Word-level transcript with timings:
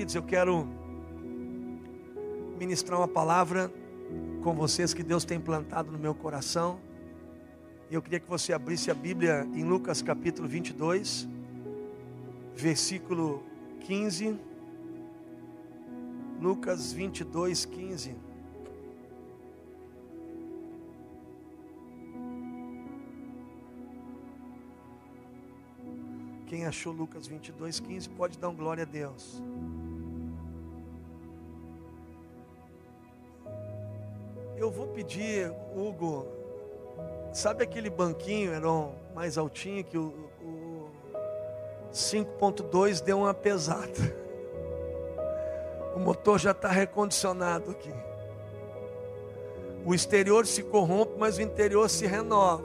Queridos, 0.00 0.14
eu 0.14 0.22
quero 0.22 0.66
ministrar 2.58 2.98
uma 2.98 3.06
palavra 3.06 3.70
com 4.42 4.54
vocês 4.54 4.94
que 4.94 5.02
Deus 5.02 5.26
tem 5.26 5.38
plantado 5.38 5.92
no 5.92 5.98
meu 5.98 6.14
coração. 6.14 6.80
Eu 7.90 8.00
queria 8.00 8.18
que 8.18 8.26
você 8.26 8.54
abrisse 8.54 8.90
a 8.90 8.94
Bíblia 8.94 9.46
em 9.52 9.62
Lucas 9.62 10.00
capítulo 10.00 10.48
22, 10.48 11.28
versículo 12.56 13.44
15. 13.80 14.40
Lucas 16.40 16.94
22, 16.94 17.66
15. 17.66 18.16
Quem 26.46 26.64
achou 26.64 26.90
Lucas 26.90 27.26
22, 27.26 27.80
15 27.80 28.08
pode 28.08 28.38
dar 28.38 28.48
um 28.48 28.56
glória 28.56 28.84
a 28.84 28.86
Deus. 28.86 29.42
Eu 34.60 34.70
vou 34.70 34.88
pedir, 34.88 35.50
Hugo, 35.74 36.26
sabe 37.32 37.64
aquele 37.64 37.88
banquinho, 37.88 38.52
Heron, 38.52 38.92
mais 39.14 39.38
altinho, 39.38 39.82
que 39.82 39.96
o, 39.96 40.12
o 40.42 40.90
5.2 41.90 43.02
deu 43.02 43.20
uma 43.20 43.32
pesada. 43.32 43.88
O 45.92 45.98
motor 45.98 46.38
já 46.38 46.52
está 46.52 46.68
recondicionado 46.68 47.72
aqui. 47.72 47.92
O 49.84 49.92
exterior 49.92 50.46
se 50.46 50.62
corrompe, 50.62 51.14
mas 51.18 51.36
o 51.36 51.42
interior 51.42 51.90
se 51.90 52.06
renova. 52.06 52.62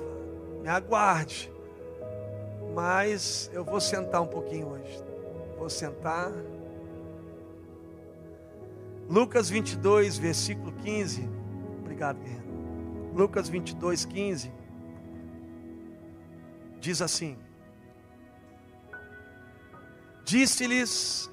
Me 0.61 0.69
aguarde. 0.69 1.51
Mas 2.75 3.49
eu 3.51 3.63
vou 3.63 3.81
sentar 3.81 4.21
um 4.21 4.27
pouquinho 4.27 4.67
hoje. 4.67 5.03
Vou 5.57 5.71
sentar. 5.71 6.31
Lucas 9.09 9.49
22, 9.49 10.19
versículo 10.19 10.71
15. 10.83 11.44
Obrigado, 11.95 12.19
guerreiro. 12.19 13.13
Lucas 13.13 13.47
22, 13.47 14.03
15. 14.03 14.51
Diz 16.77 17.01
assim: 17.01 17.37
Disse-lhes: 20.25 21.31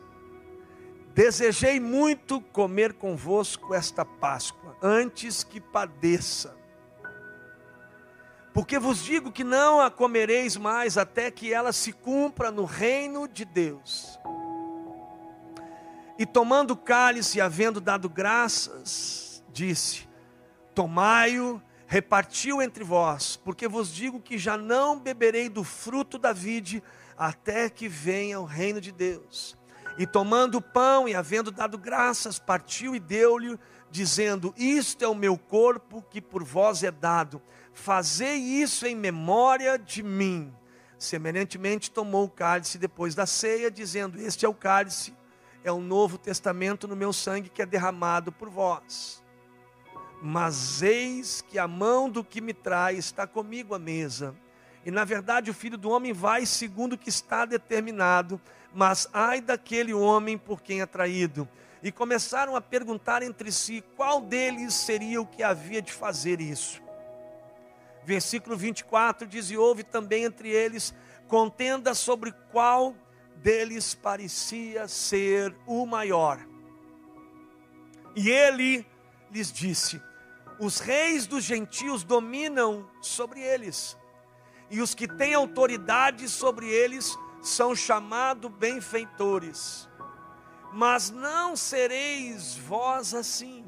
Desejei 1.12 1.80
muito 1.80 2.40
comer 2.40 2.92
convosco 2.92 3.74
esta 3.74 4.05
Páscoa, 4.05 4.77
antes 4.80 5.42
que 5.42 5.60
padeça. 5.60 6.56
Porque 8.55 8.78
vos 8.78 9.02
digo 9.02 9.33
que 9.33 9.42
não 9.42 9.80
a 9.80 9.90
comereis 9.90 10.56
mais 10.56 10.96
até 10.96 11.28
que 11.28 11.52
ela 11.52 11.72
se 11.72 11.92
cumpra 11.92 12.52
no 12.52 12.64
reino 12.66 13.27
de 13.27 13.44
Deus. 13.44 14.16
E 16.16 16.24
tomando 16.24 16.70
o 16.70 16.77
cálice, 16.77 17.40
havendo 17.40 17.80
dado 17.80 18.08
graças, 18.08 19.42
disse: 19.52 20.11
Tomai-o, 20.75 21.61
repartiu 21.87 22.62
entre 22.62 22.83
vós, 22.83 23.37
porque 23.37 23.69
vos 23.69 23.92
digo 23.92 24.20
que 24.20 24.39
já 24.39 24.56
não 24.56 24.98
beberei 24.98 25.48
do 25.48 25.62
fruto 25.62 26.19
da 26.19 26.33
vide 26.33 26.83
até 27.17 27.69
que 27.69 27.89
venha 27.89 28.41
o 28.41 28.45
reino 28.45 28.81
de 28.81 28.91
Deus. 28.91 29.56
E 29.98 30.06
tomando 30.06 30.56
o 30.56 30.62
pão 30.62 31.06
e 31.06 31.14
havendo 31.14 31.51
dado 31.51 31.77
graças, 31.77 32.39
partiu 32.39 32.95
e 32.95 33.01
deu-lhe, 33.01 33.59
dizendo: 33.91 34.55
Isto 34.56 35.05
é 35.05 35.09
o 35.09 35.14
meu 35.14 35.37
corpo 35.37 36.03
que 36.11 36.20
por 36.20 36.42
vós 36.42 36.83
é 36.83 36.91
dado 36.91 37.42
Fazei 37.73 38.36
isso 38.36 38.86
em 38.86 38.95
memória 38.95 39.79
de 39.79 40.03
mim. 40.03 40.55
Semelhantemente, 40.98 41.91
tomou 41.91 42.25
o 42.27 42.31
cálice 42.31 42.79
depois 42.79 43.14
da 43.14 43.27
ceia, 43.27 43.70
dizendo: 43.70 44.20
Este 44.20 44.45
é 44.45 44.48
o 44.48 44.55
cálice, 44.55 45.14
é 45.64 45.73
o 45.73 45.81
novo 45.81 46.19
testamento 46.19 46.86
no 46.86 46.95
meu 46.95 47.12
sangue 47.12 47.48
que 47.48 47.62
é 47.62 47.67
derramado 47.67 48.31
por 48.31 48.48
vós. 48.48 49.22
Mas 50.25 50.83
eis 50.83 51.42
que 51.42 51.59
a 51.59 51.67
mão 51.67 52.09
do 52.09 52.23
que 52.23 52.41
me 52.41 52.55
trai 52.55 52.95
está 52.95 53.27
comigo 53.27 53.74
à 53.74 53.79
mesa. 53.79 54.33
E 54.86 54.91
na 54.91 55.05
verdade 55.05 55.51
o 55.51 55.55
filho 55.55 55.77
do 55.77 55.91
homem 55.91 56.13
vai 56.13 56.46
segundo 56.46 56.92
o 56.92 56.98
que 56.98 57.08
está 57.08 57.45
determinado, 57.45 58.41
mas 58.73 59.08
ai 59.13 59.41
daquele 59.41 59.92
homem 59.92 60.39
por 60.39 60.63
quem 60.63 60.80
é 60.80 60.86
traído. 60.86 61.48
E 61.83 61.91
começaram 61.91 62.55
a 62.55 62.61
perguntar 62.61 63.23
entre 63.24 63.51
si 63.51 63.83
qual 63.96 64.20
deles 64.20 64.73
seria 64.74 65.20
o 65.20 65.27
que 65.27 65.42
havia 65.42 65.83
de 65.83 65.92
fazer 65.92 66.41
isso. 66.41 66.80
Versículo 68.05 68.57
24 68.57 69.27
diz: 69.27 69.51
E 69.51 69.57
houve 69.57 69.83
também 69.83 70.23
entre 70.23 70.48
eles 70.48 70.95
contenda 71.27 71.95
sobre 71.95 72.33
qual 72.52 72.95
deles 73.36 73.95
parecia 73.95 74.86
ser 74.86 75.52
o 75.67 75.85
maior. 75.85 76.39
E 78.14 78.30
ele 78.30 78.86
lhes 79.30 79.51
disse: 79.51 80.01
Os 80.62 80.78
reis 80.78 81.27
dos 81.27 81.42
gentios 81.42 82.05
dominam 82.05 82.89
sobre 83.00 83.40
eles, 83.40 83.98
e 84.70 84.80
os 84.80 84.95
que 84.95 85.08
têm 85.08 85.34
autoridade 85.34 86.28
sobre 86.28 86.68
eles 86.68 87.18
são 87.42 87.74
chamados 87.74 88.48
benfeitores. 88.48 89.89
Mas 90.72 91.11
não 91.11 91.56
sereis 91.56 92.55
vós 92.55 93.12
assim. 93.12 93.64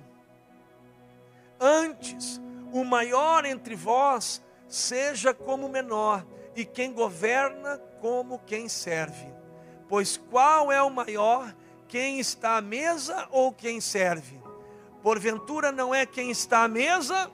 Antes, 1.59 2.41
o 2.73 2.85
maior 2.85 3.45
entre 3.45 3.75
vós 3.75 4.41
seja 4.69 5.35
como 5.35 5.67
o 5.67 5.73
menor, 5.73 6.25
e 6.55 6.65
quem 6.65 6.93
governa 6.93 7.77
como 8.01 8.39
quem 8.47 8.69
serve. 8.69 9.27
Pois 9.89 10.17
qual 10.17 10.71
é 10.71 10.81
o 10.81 10.91
maior, 10.91 11.53
quem 11.89 12.21
está 12.21 12.59
à 12.59 12.63
mesa 12.63 13.27
ou 13.33 13.53
quem 13.53 13.81
serve? 13.81 14.44
Porventura 15.05 15.71
não 15.71 15.95
é 15.95 16.07
quem 16.07 16.31
está 16.31 16.65
à 16.65 16.69
mesa? 16.69 17.31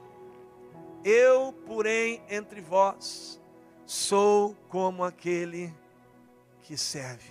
Eu, 1.05 1.53
porém, 1.67 2.21
entre 2.29 2.61
vós, 2.61 3.41
sou 3.87 4.57
como 4.69 5.05
aquele 5.05 5.73
que 6.63 6.77
serve. 6.77 7.31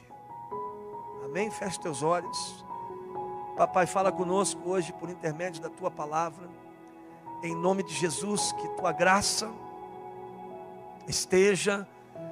Amém? 1.25 1.51
Feche 1.51 1.79
teus 1.81 2.01
olhos. 2.01 2.66
Papai, 3.57 3.85
fala 3.85 4.13
conosco 4.13 4.61
hoje 4.69 4.94
por 4.94 5.09
intermédio 5.09 5.61
da 5.61 5.69
tua 5.69 5.91
palavra 5.91 6.50
em 7.44 7.53
nome 7.53 7.83
de 7.83 7.94
Jesus, 7.94 8.53
que 8.53 8.67
tua 8.69 8.94
graça 8.94 9.51
esteja 11.06 11.85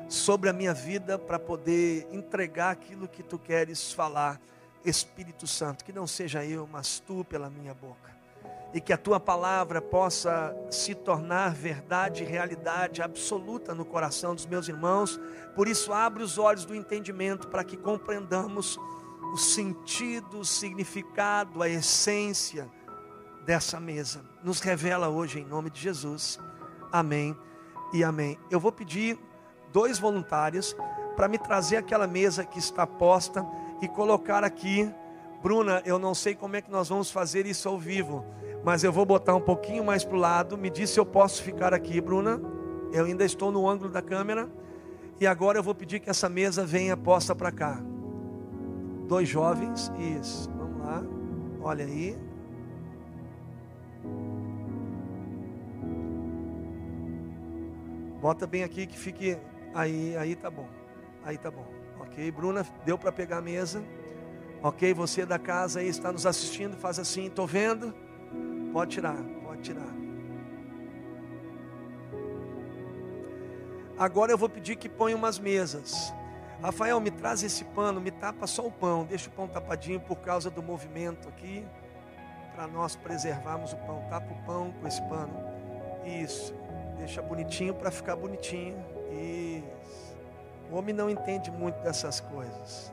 sobre 0.07 0.50
a 0.50 0.53
minha 0.53 0.74
vida 0.74 1.19
para 1.19 1.38
poder 1.38 2.07
entregar 2.09 2.72
aquilo 2.72 3.06
que 3.06 3.22
tu 3.22 3.38
queres 3.38 3.91
falar, 3.91 4.39
Espírito 4.90 5.46
Santo, 5.46 5.84
que 5.84 5.92
não 5.92 6.08
seja 6.08 6.46
eu, 6.46 6.68
mas 6.72 7.00
tu 7.00 7.24
pela 7.25 7.50
minha 7.50 7.74
boca. 7.74 8.16
E 8.74 8.81
que 8.81 8.92
a 8.92 8.98
tua 8.98 9.20
palavra 9.20 9.81
possa 9.81 10.56
se 10.70 10.94
tornar 10.94 11.53
verdade 11.53 12.24
e 12.24 12.25
realidade 12.25 13.02
absoluta 13.02 13.74
no 13.74 13.86
coração 13.86 14.36
dos 14.36 14.46
meus 14.46 14.68
irmãos. 14.68 15.20
Por 15.56 15.68
isso, 15.68 15.94
abre 15.94 16.22
os 16.22 16.38
olhos 16.38 16.66
do 16.66 16.75
entendimento 16.75 17.48
para 17.48 17.64
que 17.64 17.78
compreendamos 17.78 18.78
o 19.34 19.38
sentido, 19.38 20.40
o 20.40 20.46
significado, 20.46 21.62
a 21.62 21.69
essência 21.69 22.69
dessa 23.46 23.80
mesa. 23.80 24.22
Nos 24.44 24.59
revela 24.59 25.09
hoje 25.09 25.40
em 25.40 25.46
nome 25.46 25.69
de 25.69 25.81
Jesus. 25.81 26.40
Amém 26.92 27.36
e 27.94 28.04
amém. 28.04 28.38
Eu 28.52 28.59
vou 28.59 28.72
pedir 28.72 29.18
dois 29.72 29.98
voluntários 29.98 30.75
para 31.16 31.28
me 31.28 31.38
trazer 31.38 31.78
aquela 31.78 32.06
mesa 32.06 32.46
que 32.46 32.59
está 32.59 32.86
posta 32.86 33.46
e 33.82 33.88
colocar 33.88 34.44
aqui. 34.44 34.90
Bruna, 35.42 35.82
eu 35.86 36.00
não 36.00 36.16
sei 36.16 36.36
como 36.36 36.56
é 36.56 36.62
que 36.62 36.72
nós 36.72 36.90
vamos 36.90 37.12
fazer 37.12 37.46
isso 37.46 37.70
ao 37.70 37.78
vivo, 37.78 38.26
mas 38.64 38.84
eu 38.84 38.92
vou 38.92 39.06
botar 39.06 39.36
um 39.36 39.42
pouquinho 39.42 39.84
mais 39.84 40.04
para 40.04 40.16
o 40.16 40.20
lado. 40.20 40.58
Me 40.58 40.70
diz 40.70 40.90
se 40.90 41.00
eu 41.00 41.06
posso 41.06 41.44
ficar 41.44 41.74
aqui, 41.74 42.02
Bruna. 42.02 42.42
Eu 42.92 43.06
ainda 43.06 43.24
estou 43.24 43.52
no 43.52 43.68
ângulo 43.68 43.90
da 43.90 44.02
câmera. 44.02 44.50
E 45.20 45.26
agora 45.26 45.58
eu 45.58 45.64
vou 45.64 45.74
pedir 45.74 46.00
que 46.00 46.10
essa 46.10 46.30
mesa 46.30 46.66
venha 46.66 46.96
posta 46.96 47.36
para 47.36 47.52
cá. 47.52 47.82
Dois 49.08 49.28
jovens, 49.28 49.92
isso. 50.20 50.50
Vamos 50.51 50.80
lá. 50.80 51.04
Olha 51.62 51.86
aí. 51.86 52.18
Bota 58.22 58.46
bem 58.46 58.63
aqui 58.63 58.86
que 58.86 58.98
fique 58.98 59.38
aí, 59.74 60.16
aí 60.18 60.36
tá 60.36 60.51
bom. 60.51 60.68
Aí 61.24 61.38
tá 61.38 61.50
bom. 61.50 61.76
OK, 62.18 62.31
Bruna, 62.31 62.66
deu 62.84 62.98
para 62.98 63.12
pegar 63.12 63.38
a 63.38 63.42
mesa. 63.42 63.84
OK, 64.64 64.92
você 64.92 65.24
da 65.24 65.38
casa 65.38 65.81
aí 65.81 65.88
está 65.88 66.12
nos 66.12 66.25
assistindo, 66.25 66.75
faz 66.75 66.98
assim, 66.98 67.30
tô 67.30 67.46
vendo. 67.46 67.94
Pode 68.74 68.96
tirar, 68.96 69.18
pode 69.44 69.62
tirar. 69.62 69.96
Agora 74.00 74.31
eu 74.31 74.38
vou 74.38 74.50
pedir 74.50 74.78
que 74.78 74.90
ponha 74.90 75.16
umas 75.16 75.38
mesas. 75.38 76.12
Rafael, 76.60 77.00
me 77.00 77.12
traz 77.12 77.44
esse 77.44 77.64
pano, 77.64 78.02
me 78.02 78.10
tapa 78.10 78.48
só 78.48 78.66
o 78.66 78.72
pão, 78.72 79.06
deixa 79.06 79.30
o 79.30 79.31
pão 79.31 79.48
tapadinho 79.48 80.00
por 80.00 80.18
causa 80.18 80.50
do 80.50 80.63
movimento 80.63 81.30
aqui, 81.30 81.63
para 82.56 82.66
nós 82.66 82.96
preservarmos 82.96 83.74
o 83.74 83.78
pão. 83.78 84.04
Tapa 84.10 84.34
o 84.34 84.44
pão 84.44 84.74
com 84.81 84.88
esse 84.88 85.02
pano. 85.04 85.36
Isso. 86.04 86.52
Deixa 86.98 87.22
bonitinho 87.22 87.75
para 87.75 87.92
ficar 87.92 88.16
bonitinho. 88.16 88.84
Isso. 89.12 90.06
O 90.72 90.75
homem 90.75 90.94
não 90.94 91.10
entende 91.10 91.50
muito 91.50 91.81
dessas 91.81 92.19
coisas. 92.19 92.92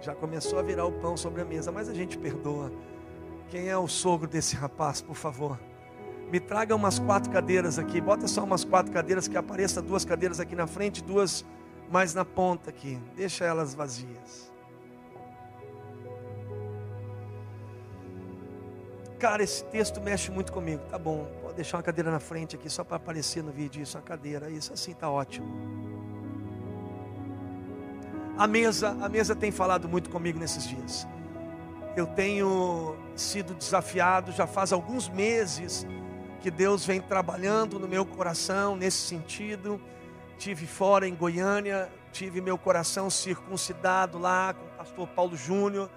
Já 0.00 0.14
começou 0.14 0.58
a 0.58 0.62
virar 0.62 0.86
o 0.86 0.92
pão 0.92 1.16
sobre 1.16 1.42
a 1.42 1.44
mesa, 1.44 1.70
mas 1.70 1.88
a 1.88 1.94
gente 1.94 2.16
perdoa. 2.16 2.72
Quem 3.48 3.68
é 3.68 3.76
o 3.76 3.86
sogro 3.86 4.26
desse 4.26 4.56
rapaz, 4.56 5.02
por 5.02 5.14
favor? 5.14 5.58
Me 6.30 6.40
traga 6.40 6.74
umas 6.74 6.98
quatro 6.98 7.30
cadeiras 7.30 7.78
aqui. 7.78 8.00
Bota 8.00 8.26
só 8.26 8.44
umas 8.44 8.64
quatro 8.64 8.92
cadeiras 8.92 9.28
que 9.28 9.36
apareça 9.36 9.82
duas 9.82 10.04
cadeiras 10.04 10.40
aqui 10.40 10.54
na 10.54 10.66
frente, 10.66 11.02
duas 11.02 11.44
mais 11.90 12.14
na 12.14 12.24
ponta 12.24 12.70
aqui. 12.70 12.98
Deixa 13.16 13.44
elas 13.44 13.74
vazias. 13.74 14.50
Cara, 19.20 19.42
esse 19.42 19.62
texto 19.64 20.00
mexe 20.00 20.30
muito 20.30 20.50
comigo. 20.50 20.82
Tá 20.90 20.98
bom, 20.98 21.26
pode 21.42 21.56
deixar 21.56 21.76
uma 21.76 21.82
cadeira 21.82 22.10
na 22.10 22.18
frente 22.18 22.56
aqui 22.56 22.70
só 22.70 22.82
para 22.82 22.96
aparecer 22.96 23.42
no 23.44 23.52
vídeo 23.52 23.82
isso, 23.82 23.98
uma 23.98 24.02
cadeira. 24.02 24.48
Isso 24.48 24.72
assim 24.72 24.94
tá 24.94 25.10
ótimo. 25.10 25.46
A 28.38 28.46
mesa, 28.46 28.96
a 28.98 29.10
mesa 29.10 29.36
tem 29.36 29.52
falado 29.52 29.86
muito 29.86 30.08
comigo 30.08 30.38
nesses 30.38 30.66
dias. 30.66 31.06
Eu 31.94 32.06
tenho 32.06 32.96
sido 33.14 33.52
desafiado 33.52 34.32
já 34.32 34.46
faz 34.46 34.72
alguns 34.72 35.10
meses 35.10 35.86
que 36.40 36.50
Deus 36.50 36.86
vem 36.86 37.02
trabalhando 37.02 37.78
no 37.78 37.86
meu 37.86 38.06
coração 38.06 38.74
nesse 38.74 39.06
sentido. 39.06 39.78
Tive 40.38 40.66
fora 40.66 41.06
em 41.06 41.14
Goiânia, 41.14 41.92
tive 42.10 42.40
meu 42.40 42.56
coração 42.56 43.10
circuncidado 43.10 44.18
lá 44.18 44.54
com 44.54 44.64
o 44.64 44.78
pastor 44.78 45.08
Paulo 45.08 45.36
Júnior, 45.36 45.90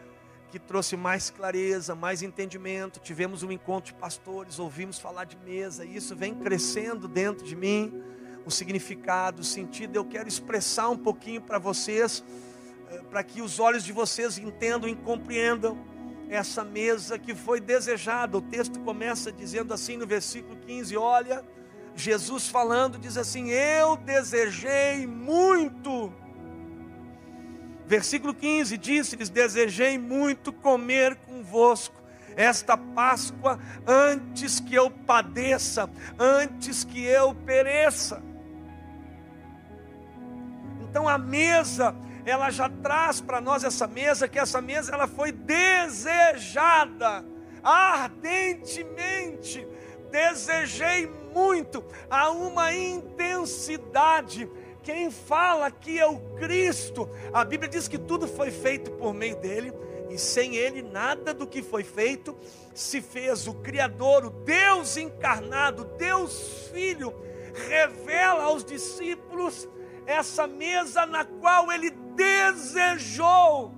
que 0.53 0.59
trouxe 0.59 0.95
mais 0.95 1.31
clareza, 1.31 1.95
mais 1.95 2.21
entendimento. 2.21 2.99
Tivemos 2.99 3.41
um 3.41 3.51
encontro 3.51 3.91
de 3.91 3.99
pastores, 3.99 4.59
ouvimos 4.59 4.99
falar 4.99 5.23
de 5.23 5.35
mesa, 5.35 5.83
e 5.83 5.95
isso 5.95 6.15
vem 6.15 6.35
crescendo 6.35 7.07
dentro 7.07 7.43
de 7.43 7.55
mim. 7.55 8.03
O 8.45 8.51
significado, 8.51 9.41
o 9.41 9.43
sentido, 9.43 9.95
eu 9.95 10.05
quero 10.05 10.27
expressar 10.27 10.89
um 10.89 10.97
pouquinho 10.97 11.41
para 11.41 11.57
vocês, 11.57 12.23
eh, 12.91 13.01
para 13.09 13.23
que 13.23 13.41
os 13.41 13.59
olhos 13.59 13.83
de 13.83 13.91
vocês 13.91 14.37
entendam 14.37 14.87
e 14.87 14.95
compreendam 14.95 15.75
essa 16.29 16.63
mesa 16.63 17.17
que 17.17 17.33
foi 17.33 17.59
desejada. 17.59 18.37
O 18.37 18.41
texto 18.41 18.79
começa 18.81 19.31
dizendo 19.31 19.73
assim 19.73 19.97
no 19.97 20.05
versículo 20.05 20.55
15: 20.57 20.95
Olha, 20.95 21.43
Jesus 21.95 22.47
falando, 22.47 22.99
diz 22.99 23.17
assim: 23.17 23.49
Eu 23.49 23.97
desejei 23.97 25.07
muito. 25.07 26.13
Versículo 27.85 28.33
15: 28.33 28.77
Disse-lhes: 28.77 29.29
Desejei 29.29 29.97
muito 29.97 30.51
comer 30.51 31.15
convosco 31.17 32.01
esta 32.35 32.75
Páscoa 32.75 33.59
antes 33.85 34.59
que 34.59 34.75
eu 34.75 34.89
padeça, 34.89 35.89
antes 36.17 36.83
que 36.83 37.03
eu 37.03 37.35
pereça. 37.35 38.21
Então 40.81 41.07
a 41.07 41.17
mesa 41.17 41.95
ela 42.25 42.49
já 42.49 42.69
traz 42.69 43.19
para 43.19 43.41
nós 43.41 43.63
essa 43.63 43.87
mesa, 43.87 44.27
que 44.27 44.39
essa 44.39 44.61
mesa 44.61 44.93
ela 44.93 45.07
foi 45.07 45.31
desejada 45.31 47.25
ardentemente. 47.63 49.67
Desejei 50.11 51.07
muito, 51.33 51.83
a 52.09 52.29
uma 52.29 52.73
intensidade. 52.73 54.49
Quem 54.83 55.09
fala 55.09 55.71
que 55.71 55.97
é 55.97 56.05
o 56.05 56.19
Cristo, 56.35 57.09
a 57.33 57.45
Bíblia 57.45 57.69
diz 57.69 57.87
que 57.87 57.97
tudo 57.97 58.27
foi 58.27 58.51
feito 58.51 58.91
por 58.91 59.13
meio 59.13 59.37
dele, 59.37 59.71
e 60.09 60.17
sem 60.17 60.55
ele 60.55 60.81
nada 60.81 61.33
do 61.33 61.47
que 61.47 61.63
foi 61.63 61.83
feito 61.83 62.37
se 62.73 63.01
fez. 63.01 63.47
O 63.47 63.53
Criador, 63.53 64.25
o 64.25 64.29
Deus 64.29 64.97
encarnado, 64.97 65.85
Deus 65.97 66.69
Filho, 66.73 67.15
revela 67.69 68.43
aos 68.43 68.65
discípulos 68.65 69.67
essa 70.05 70.45
mesa 70.45 71.05
na 71.05 71.23
qual 71.23 71.71
ele 71.71 71.89
desejou. 71.89 73.73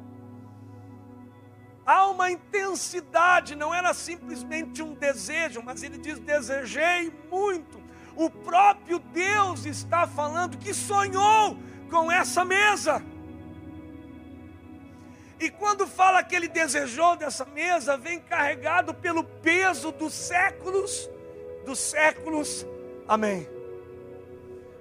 Há 1.85 2.07
uma 2.07 2.31
intensidade, 2.31 3.55
não 3.55 3.71
era 3.71 3.93
simplesmente 3.93 4.81
um 4.81 4.95
desejo, 4.95 5.61
mas 5.63 5.83
ele 5.83 5.99
diz: 5.99 6.17
desejei 6.17 7.13
muito. 7.29 7.84
O 8.15 8.29
próprio 8.29 8.99
Deus 8.99 9.65
está 9.65 10.07
falando 10.07 10.57
que 10.57 10.73
sonhou 10.73 11.57
com 11.89 12.11
essa 12.11 12.45
mesa. 12.45 13.03
E 15.39 15.49
quando 15.49 15.85
fala 15.85 16.23
que 16.23 16.35
ele 16.35 16.47
desejou 16.47 17.15
dessa 17.17 17.45
mesa, 17.45 17.97
vem 17.97 18.19
carregado 18.19 18.93
pelo 18.93 19.23
peso 19.23 19.91
dos 19.91 20.13
séculos, 20.13 21.09
dos 21.65 21.77
séculos. 21.77 22.65
Amém 23.07 23.55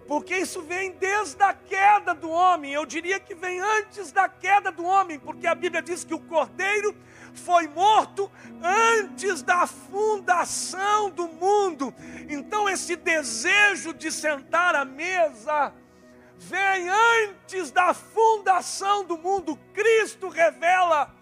porque 0.06 0.36
isso 0.36 0.62
vem 0.62 0.92
desde 0.92 1.42
a 1.42 1.54
queda 1.54 2.14
do 2.14 2.30
homem. 2.30 2.72
Eu 2.72 2.84
diria 2.84 3.18
que 3.18 3.34
vem 3.34 3.60
antes 3.60 4.12
da 4.12 4.28
queda 4.28 4.70
do 4.70 4.84
homem, 4.84 5.18
porque 5.18 5.46
a 5.46 5.54
Bíblia 5.54 5.82
diz 5.82 6.04
que 6.04 6.14
o 6.14 6.20
cordeiro 6.20 6.94
foi 7.34 7.68
morto 7.68 8.30
antes 8.62 9.42
da 9.42 9.66
fundação 9.66 11.10
do 11.10 11.28
mundo. 11.28 11.94
Então, 12.28 12.68
esse 12.68 12.96
desejo 12.96 13.92
de 13.92 14.10
sentar 14.10 14.74
à 14.74 14.84
mesa 14.84 15.72
vem 16.38 16.88
antes 16.88 17.70
da 17.70 17.92
fundação 17.92 19.04
do 19.04 19.18
mundo. 19.18 19.58
Cristo 19.72 20.28
revela. 20.28 21.12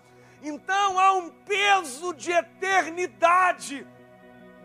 Então, 0.43 0.99
há 0.99 1.13
um 1.13 1.31
peso 1.31 2.13
de 2.15 2.31
eternidade 2.31 3.87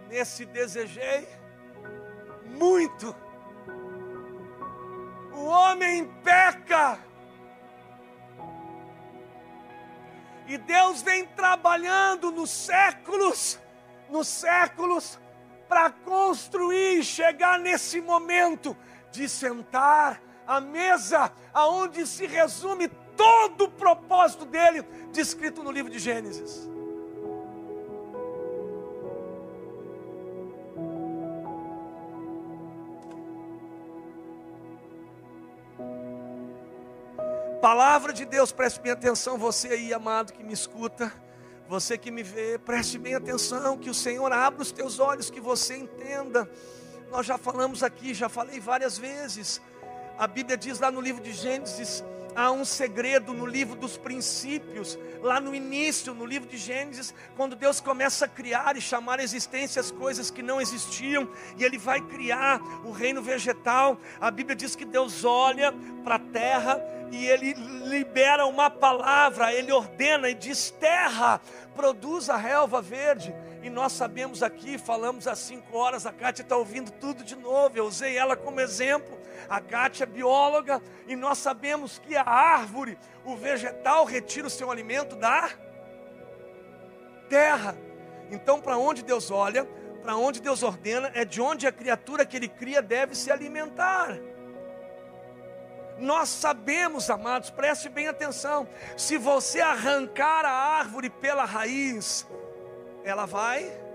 nesse 0.09 0.45
desejei 0.45 1.27
muito 2.45 3.15
o 5.37 5.45
homem 5.45 6.05
peca. 6.23 6.99
E 10.47 10.57
Deus 10.57 11.01
vem 11.01 11.25
trabalhando 11.25 12.31
nos 12.31 12.49
séculos, 12.49 13.59
nos 14.09 14.27
séculos, 14.27 15.19
para 15.67 15.91
construir 15.91 16.99
e 16.99 17.03
chegar 17.03 17.59
nesse 17.59 17.99
momento 17.99 18.75
de 19.11 19.27
sentar 19.27 20.21
à 20.45 20.61
mesa, 20.61 21.31
aonde 21.53 22.07
se 22.07 22.25
resume 22.25 22.87
todo 23.17 23.65
o 23.65 23.71
propósito 23.71 24.45
dele, 24.45 24.83
descrito 25.11 25.61
no 25.61 25.71
livro 25.71 25.91
de 25.91 25.99
Gênesis. 25.99 26.69
Palavra 37.69 38.13
de 38.13 38.23
Deus, 38.23 38.53
preste 38.53 38.79
bem 38.79 38.93
atenção, 38.93 39.37
você 39.37 39.67
aí, 39.67 39.93
amado, 39.93 40.31
que 40.31 40.41
me 40.41 40.53
escuta, 40.53 41.11
você 41.67 41.97
que 41.97 42.09
me 42.09 42.23
vê, 42.23 42.57
preste 42.57 42.97
bem 42.97 43.13
atenção, 43.13 43.77
que 43.77 43.89
o 43.89 43.93
Senhor 43.93 44.31
abra 44.31 44.61
os 44.61 44.71
teus 44.71 45.01
olhos, 45.01 45.29
que 45.29 45.41
você 45.41 45.75
entenda. 45.75 46.49
Nós 47.11 47.25
já 47.25 47.37
falamos 47.37 47.83
aqui, 47.83 48.13
já 48.13 48.29
falei 48.29 48.57
várias 48.61 48.97
vezes. 48.97 49.61
A 50.17 50.25
Bíblia 50.27 50.55
diz 50.55 50.79
lá 50.79 50.89
no 50.89 51.01
livro 51.01 51.21
de 51.21 51.33
Gênesis 51.33 52.05
há 52.37 52.51
um 52.51 52.63
segredo 52.63 53.33
no 53.33 53.47
livro 53.47 53.75
dos 53.75 53.97
princípios, 53.97 54.97
lá 55.23 55.41
no 55.41 55.55
início, 55.55 56.13
no 56.13 56.23
livro 56.23 56.47
de 56.47 56.55
Gênesis, 56.55 57.11
quando 57.35 57.55
Deus 57.55 57.81
começa 57.81 58.25
a 58.25 58.27
criar 58.27 58.77
e 58.77 58.81
chamar 58.81 59.19
a 59.19 59.23
existência 59.23 59.79
as 59.79 59.89
coisas 59.89 60.29
que 60.29 60.43
não 60.43 60.61
existiam, 60.61 61.27
e 61.57 61.63
Ele 61.63 61.79
vai 61.79 61.99
criar 61.99 62.61
o 62.85 62.91
reino 62.91 63.23
vegetal. 63.23 63.99
A 64.21 64.29
Bíblia 64.29 64.55
diz 64.55 64.75
que 64.75 64.85
Deus 64.85 65.25
olha 65.25 65.73
para 66.03 66.15
a 66.15 66.19
terra 66.19 66.79
e 67.11 67.25
Ele 67.25 67.55
libera 67.87 68.45
uma 68.45 68.69
palavra, 68.69 69.51
Ele 69.51 69.71
ordena 69.71 70.29
e 70.29 70.35
diz: 70.35 70.69
terra, 70.69 71.41
produz 71.75 72.29
a 72.29 72.37
relva 72.37 72.83
verde. 72.83 73.33
E 73.63 73.69
nós 73.69 73.93
sabemos 73.93 74.43
aqui, 74.43 74.77
falamos 74.77 75.27
há 75.27 75.35
cinco 75.35 75.75
horas, 75.75 76.05
a 76.05 76.11
Kátia 76.11 76.43
está 76.43 76.55
ouvindo 76.55 76.91
tudo 76.91 77.23
de 77.23 77.35
novo, 77.35 77.75
eu 77.75 77.85
usei 77.85 78.15
ela 78.15 78.35
como 78.35 78.61
exemplo. 78.61 79.17
A 79.49 79.59
Kátia 79.61 80.03
é 80.03 80.07
bióloga 80.07 80.81
e 81.07 81.15
nós 81.15 81.37
sabemos 81.37 81.99
que 81.99 82.15
a 82.15 82.23
árvore, 82.23 82.97
o 83.25 83.35
vegetal, 83.35 84.05
retira 84.05 84.47
o 84.47 84.49
seu 84.49 84.69
alimento 84.71 85.15
da 85.15 85.49
terra. 87.29 87.77
Então, 88.29 88.59
para 88.59 88.77
onde 88.77 89.03
Deus 89.03 89.31
olha, 89.31 89.65
para 90.01 90.15
onde 90.15 90.41
Deus 90.41 90.63
ordena, 90.63 91.11
é 91.13 91.25
de 91.25 91.41
onde 91.41 91.67
a 91.67 91.71
criatura 91.71 92.25
que 92.25 92.37
Ele 92.37 92.47
cria 92.47 92.81
deve 92.81 93.15
se 93.15 93.31
alimentar. 93.31 94.17
Nós 95.99 96.29
sabemos, 96.29 97.09
amados, 97.09 97.49
preste 97.49 97.89
bem 97.89 98.07
atenção: 98.07 98.67
se 98.95 99.17
você 99.17 99.59
arrancar 99.59 100.45
a 100.45 100.51
árvore 100.51 101.09
pela 101.09 101.43
raiz, 101.43 102.27
ela 103.03 103.25
vai 103.25 103.86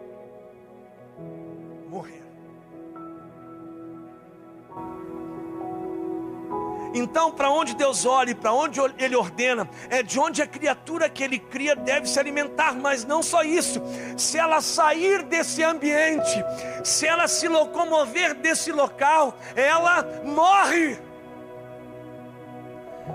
Então, 6.94 7.30
para 7.30 7.50
onde 7.50 7.74
Deus 7.74 8.04
olha, 8.04 8.34
para 8.34 8.52
onde 8.52 8.80
Ele 8.98 9.16
ordena, 9.16 9.68
é 9.88 10.02
de 10.02 10.18
onde 10.18 10.42
a 10.42 10.46
criatura 10.46 11.08
que 11.08 11.22
Ele 11.22 11.38
cria 11.38 11.74
deve 11.74 12.08
se 12.08 12.18
alimentar, 12.18 12.74
mas 12.74 13.04
não 13.04 13.22
só 13.22 13.42
isso. 13.42 13.80
Se 14.16 14.38
ela 14.38 14.60
sair 14.60 15.22
desse 15.22 15.62
ambiente, 15.62 16.44
se 16.84 17.06
ela 17.06 17.26
se 17.28 17.48
locomover 17.48 18.34
desse 18.34 18.70
local, 18.72 19.36
ela 19.56 20.06
morre. 20.24 20.98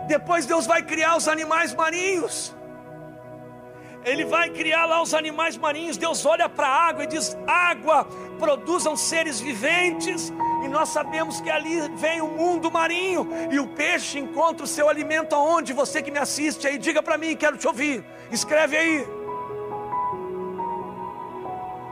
Depois 0.07 0.45
Deus 0.45 0.65
vai 0.65 0.81
criar 0.81 1.15
os 1.15 1.27
animais 1.27 1.73
marinhos. 1.73 2.55
Ele 4.07 4.23
vai 4.23 4.49
criar 4.49 4.85
lá 4.85 5.01
os 5.01 5.13
animais 5.13 5.57
marinhos. 5.57 5.97
Deus 5.97 6.25
olha 6.25 6.47
para 6.47 6.65
a 6.65 6.87
água 6.87 7.03
e 7.03 7.07
diz: 7.07 7.37
Água, 7.45 8.05
produzam 8.39 8.95
seres 8.95 9.41
viventes. 9.41 10.31
E 10.63 10.67
nós 10.69 10.87
sabemos 10.89 11.41
que 11.41 11.49
ali 11.49 11.81
vem 11.89 12.21
o 12.21 12.27
mundo 12.27 12.71
marinho. 12.71 13.27
E 13.51 13.59
o 13.59 13.67
peixe 13.67 14.17
encontra 14.17 14.63
o 14.63 14.67
seu 14.67 14.87
alimento 14.87 15.35
aonde? 15.35 15.73
Você 15.73 16.01
que 16.01 16.09
me 16.09 16.19
assiste 16.19 16.65
aí, 16.65 16.77
diga 16.77 17.03
para 17.03 17.17
mim, 17.17 17.35
quero 17.35 17.57
te 17.57 17.67
ouvir. 17.67 18.05
Escreve 18.31 18.77
aí. 18.77 19.05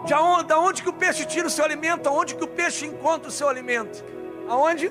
De 0.05 0.13
onde, 0.13 0.43
da 0.45 0.57
onde 0.57 0.83
que 0.83 0.89
o 0.89 0.93
peixe 0.93 1.25
tira 1.25 1.47
o 1.47 1.49
seu 1.49 1.65
alimento? 1.65 2.07
Aonde 2.07 2.35
que 2.35 2.43
o 2.45 2.47
peixe 2.47 2.85
encontra 2.85 3.27
o 3.27 3.31
seu 3.31 3.49
alimento? 3.49 4.05
Aonde? 4.47 4.89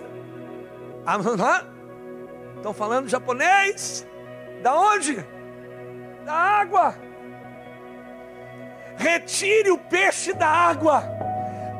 Estão 2.57 2.75
falando 2.75 3.09
japonês? 3.09 4.07
Da 4.62 4.78
onde? 4.78 5.25
Da 6.26 6.35
água. 6.35 7.13
Retire 8.97 9.71
o 9.71 9.79
peixe 9.79 10.33
da 10.33 10.49
água. 10.49 11.05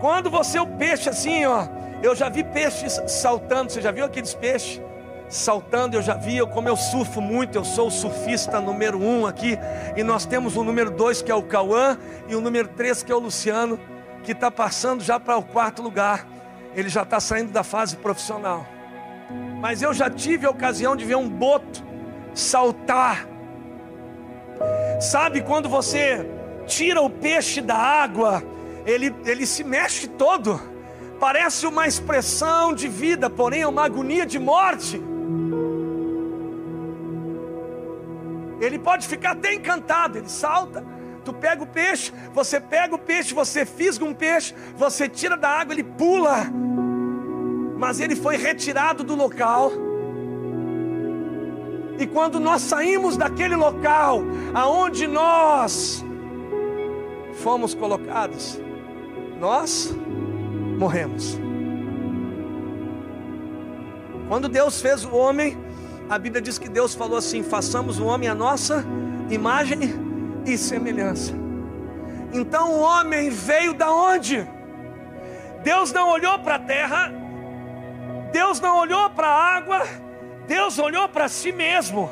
Quando 0.01 0.31
você 0.31 0.59
o 0.59 0.67
peixe 0.67 1.09
assim, 1.09 1.45
ó, 1.47 1.67
eu 2.03 2.15
já 2.15 2.29
vi 2.29 2.45
peixes 2.45 3.01
saltando. 3.07 3.73
Você 3.73 3.81
já 3.81 3.91
viu 3.91 4.05
aqueles 4.05 4.35
peixes? 4.35 4.83
saltando, 5.29 5.97
eu 5.97 6.03
já 6.03 6.15
vi, 6.15 6.37
eu, 6.37 6.47
como 6.47 6.69
eu 6.69 6.77
surfo 6.77 7.21
muito, 7.21 7.57
eu 7.57 7.65
sou 7.65 7.89
o 7.89 7.91
surfista 7.91 8.61
número 8.61 9.03
um 9.03 9.27
aqui, 9.27 9.59
e 9.97 10.03
nós 10.03 10.25
temos 10.25 10.57
o 10.57 10.63
número 10.63 10.91
dois 10.91 11.23
que 11.23 11.31
é 11.31 11.35
o 11.35 11.43
Cauã, 11.43 11.99
e 12.29 12.37
o 12.37 12.41
número 12.41 12.69
três 12.69 13.03
que 13.03 13.11
é 13.11 13.15
o 13.15 13.19
Luciano, 13.19 13.79
que 14.23 14.33
está 14.33 14.51
passando 14.51 15.03
já 15.03 15.19
para 15.19 15.37
o 15.37 15.43
quarto 15.43 15.83
lugar, 15.83 16.27
ele 16.75 16.89
já 16.89 17.03
está 17.03 17.21
saindo 17.21 17.53
da 17.53 17.63
fase 17.63 17.97
profissional. 17.97 18.67
Mas 19.61 19.83
eu 19.83 19.93
já 19.93 20.11
tive 20.11 20.47
a 20.47 20.51
ocasião 20.51 20.95
de 20.95 21.05
ver 21.05 21.17
um 21.17 21.29
boto 21.29 21.83
saltar. 22.35 23.27
Sabe 25.01 25.43
quando 25.43 25.69
você 25.69 26.27
tira 26.67 27.01
o 27.01 27.11
peixe 27.11 27.61
da 27.61 27.77
água, 27.77 28.43
ele, 28.85 29.15
ele 29.25 29.47
se 29.47 29.65
mexe 29.65 30.09
todo, 30.09 30.61
parece 31.19 31.67
uma 31.67 31.87
expressão 31.87 32.75
de 32.75 32.89
vida, 32.89 33.31
porém 33.31 33.63
é 33.63 33.67
uma 33.67 33.85
agonia 33.85 34.27
de 34.27 34.39
morte. 34.39 35.01
Ele 38.61 38.79
pode 38.79 39.07
ficar 39.07 39.33
até 39.33 39.55
encantado, 39.55 40.19
ele 40.19 40.29
salta. 40.29 40.85
Tu 41.25 41.33
pega 41.33 41.63
o 41.63 41.67
peixe, 41.67 42.13
você 42.33 42.61
pega 42.61 42.95
o 42.95 42.99
peixe, 42.99 43.33
você 43.33 43.65
fisga 43.65 44.05
um 44.05 44.15
peixe, 44.15 44.55
você 44.77 45.09
tira 45.09 45.37
da 45.37 45.49
água, 45.49 45.75
ele 45.75 45.83
pula. 45.85 46.47
Mas 47.79 48.01
ele 48.01 48.15
foi 48.15 48.37
retirado 48.37 49.03
do 49.03 49.15
local. 49.15 49.73
E 51.99 52.07
quando 52.07 52.39
nós 52.39 52.63
saímos 52.63 53.17
daquele 53.17 53.57
local, 53.57 54.23
aonde 54.53 55.07
nós 55.07 56.04
fomos 57.43 57.75
colocados, 57.75 58.61
nós 59.39 59.95
morremos. 60.79 61.39
Quando 64.29 64.49
Deus 64.49 64.81
fez 64.81 65.05
o 65.05 65.15
homem, 65.15 65.57
a 66.09 66.19
Bíblia 66.19 66.41
diz 66.41 66.59
que 66.59 66.69
Deus 66.69 66.95
falou 66.95 67.19
assim: 67.19 67.43
façamos 67.43 67.99
o 67.99 68.07
homem 68.07 68.29
a 68.29 68.35
nossa 68.35 68.85
imagem 69.31 69.79
e 70.47 70.57
semelhança. 70.57 71.35
Então 72.33 72.73
o 72.73 72.81
homem 72.81 73.31
veio 73.31 73.75
da 73.75 73.93
onde? 73.93 74.47
Deus 75.63 75.93
não 75.93 76.11
olhou 76.11 76.39
para 76.41 76.57
a 76.57 76.59
terra, 76.59 77.13
Deus 78.33 78.61
não 78.61 78.79
olhou 78.79 79.09
para 79.11 79.29
a 79.29 79.57
água, 79.57 79.83
Deus 80.47 80.79
olhou 80.79 81.09
para 81.09 81.29
si 81.29 81.53
mesmo. 81.53 82.11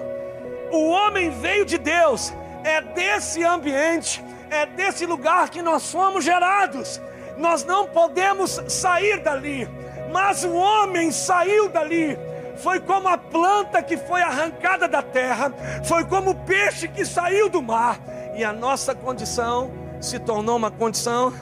O 0.71 0.89
homem 0.89 1.31
veio 1.31 1.67
de 1.67 1.77
Deus, 1.77 2.33
é 2.65 2.81
desse 2.81 3.45
ambiente, 3.45 4.25
é 4.53 4.67
desse 4.67 5.07
lugar 5.07 5.49
que 5.49 5.63
nós 5.63 5.91
fomos 5.91 6.25
gerados. 6.25 7.01
Nós 7.39 7.65
não 7.65 7.87
podemos 7.87 8.61
sair 8.69 9.21
dali, 9.21 9.69
mas 10.13 10.45
o 10.45 10.53
homem 10.53 11.11
saiu 11.11 11.69
dali 11.69 12.17
foi 12.57 12.79
como 12.81 13.09
a 13.09 13.19
planta 13.19 13.83
que 13.83 13.97
foi 13.97 14.23
arrancada 14.23 14.87
da 14.87 15.03
terra, 15.03 15.53
foi 15.85 16.05
como 16.05 16.31
o 16.31 16.35
peixe 16.35 16.87
que 16.87 17.05
saiu 17.05 17.49
do 17.49 17.61
mar, 17.61 17.99
e 18.37 18.45
a 18.45 18.53
nossa 18.53 18.95
condição 18.95 19.71
se 20.01 20.19
tornou 20.19 20.57
uma 20.57 20.71
condição 20.71 21.33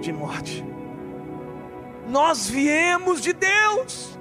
de 0.00 0.12
morte. 0.12 0.64
Nós 2.08 2.48
viemos 2.48 3.20
de 3.20 3.32
Deus. 3.32 4.18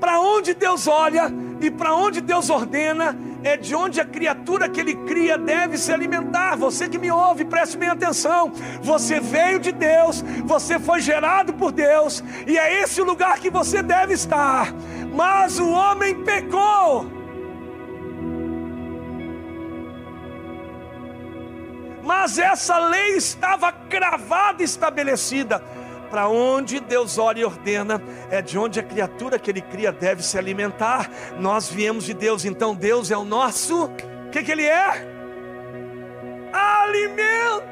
Para 0.00 0.20
onde 0.20 0.54
Deus 0.54 0.86
olha 0.86 1.30
e 1.60 1.70
para 1.70 1.92
onde 1.92 2.20
Deus 2.20 2.48
ordena, 2.50 3.18
é 3.42 3.56
de 3.56 3.74
onde 3.74 4.00
a 4.00 4.04
criatura 4.04 4.68
que 4.68 4.80
Ele 4.80 4.94
cria 4.94 5.38
deve 5.38 5.78
se 5.78 5.92
alimentar. 5.92 6.56
Você 6.56 6.88
que 6.88 6.98
me 6.98 7.10
ouve, 7.10 7.44
preste 7.44 7.76
bem 7.76 7.88
atenção. 7.88 8.52
Você 8.82 9.20
veio 9.20 9.58
de 9.58 9.72
Deus, 9.72 10.22
você 10.44 10.78
foi 10.78 11.00
gerado 11.00 11.52
por 11.54 11.72
Deus, 11.72 12.22
e 12.46 12.58
é 12.58 12.82
esse 12.82 13.00
o 13.00 13.04
lugar 13.04 13.38
que 13.38 13.50
você 13.50 13.82
deve 13.82 14.14
estar. 14.14 14.72
Mas 15.14 15.58
o 15.58 15.70
homem 15.70 16.14
pecou. 16.24 17.18
Mas 22.02 22.38
essa 22.38 22.78
lei 22.78 23.16
estava 23.16 23.70
cravada, 23.70 24.62
estabelecida 24.62 25.62
para 26.10 26.28
onde 26.28 26.80
Deus 26.80 27.18
olha 27.18 27.40
e 27.40 27.44
ordena, 27.44 28.02
é 28.30 28.42
de 28.42 28.58
onde 28.58 28.80
a 28.80 28.82
criatura 28.82 29.38
que 29.38 29.50
Ele 29.50 29.60
cria 29.60 29.92
deve 29.92 30.22
se 30.22 30.38
alimentar. 30.38 31.10
Nós 31.38 31.68
viemos 31.68 32.04
de 32.04 32.14
Deus, 32.14 32.44
então 32.44 32.74
Deus 32.74 33.10
é 33.10 33.16
o 33.16 33.24
nosso, 33.24 33.84
o 33.84 34.30
que, 34.30 34.42
que 34.42 34.52
Ele 34.52 34.64
é? 34.64 35.06
Alimento. 36.52 37.68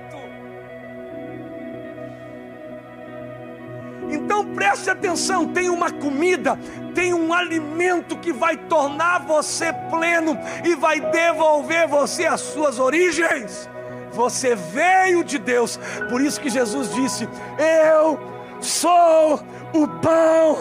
Então 4.11 4.55
preste 4.55 4.91
atenção: 4.91 5.49
tem 5.49 5.69
uma 5.69 5.91
comida, 5.91 6.59
tem 6.95 7.13
um 7.13 7.33
alimento 7.33 8.17
que 8.19 8.33
vai 8.33 8.57
tornar 8.57 9.27
você 9.27 9.73
pleno 9.91 10.39
e 10.65 10.75
vai 10.75 11.01
devolver 11.01 11.89
você 11.89 12.27
às 12.27 12.41
suas 12.41 12.79
origens. 12.79 13.69
Você 14.17 14.55
veio 14.55 15.23
de 15.23 15.39
Deus. 15.39 15.79
Por 16.09 16.23
isso 16.23 16.41
que 16.41 16.49
Jesus 16.49 16.93
disse: 16.95 17.29
Eu 17.59 18.19
sou 18.63 19.39
o 19.75 19.87
pão 20.01 20.59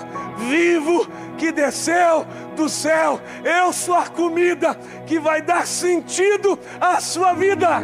vivo 0.49 1.07
que 1.37 1.53
desceu 1.53 2.25
do 2.57 2.67
céu. 2.67 3.19
Eu 3.43 3.71
sou 3.71 3.95
a 3.95 4.07
comida 4.07 4.75
que 5.07 5.17
vai 5.17 5.41
dar 5.41 5.65
sentido 5.65 6.59
à 6.81 6.99
sua 6.99 7.33
vida. 7.33 7.81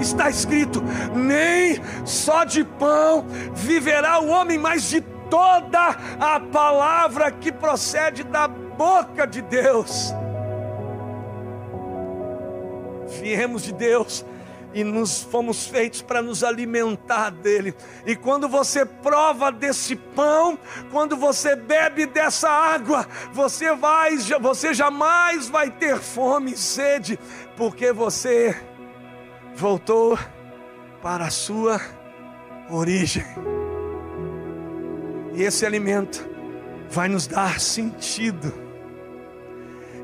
Está 0.00 0.30
escrito: 0.30 0.82
nem 1.14 1.78
só 2.06 2.44
de 2.44 2.64
pão 2.64 3.26
viverá 3.52 4.20
o 4.20 4.28
homem, 4.28 4.56
mas 4.56 4.88
de 4.88 5.02
toda 5.28 5.96
a 6.18 6.40
palavra 6.40 7.30
que 7.30 7.52
procede 7.52 8.24
da 8.24 8.48
boca 8.48 9.26
de 9.26 9.42
Deus 9.42 10.14
viemos 13.08 13.62
de 13.62 13.72
Deus 13.72 14.24
e 14.76 14.84
nos 14.84 15.22
fomos 15.22 15.66
feitos 15.66 16.02
para 16.02 16.20
nos 16.20 16.44
alimentar 16.44 17.30
dele. 17.30 17.74
E 18.04 18.14
quando 18.14 18.46
você 18.46 18.84
prova 18.84 19.50
desse 19.50 19.96
pão, 19.96 20.58
quando 20.90 21.16
você 21.16 21.56
bebe 21.56 22.04
dessa 22.04 22.50
água, 22.50 23.08
você 23.32 23.74
vai, 23.74 24.16
você 24.40 24.74
jamais 24.74 25.48
vai 25.48 25.70
ter 25.70 25.98
fome 25.98 26.52
e 26.52 26.58
sede, 26.58 27.18
porque 27.56 27.90
você 27.90 28.54
voltou 29.54 30.18
para 31.00 31.24
a 31.24 31.30
sua 31.30 31.80
origem. 32.68 33.24
E 35.32 35.42
esse 35.42 35.64
alimento 35.64 36.28
vai 36.90 37.08
nos 37.08 37.26
dar 37.26 37.60
sentido 37.60 38.65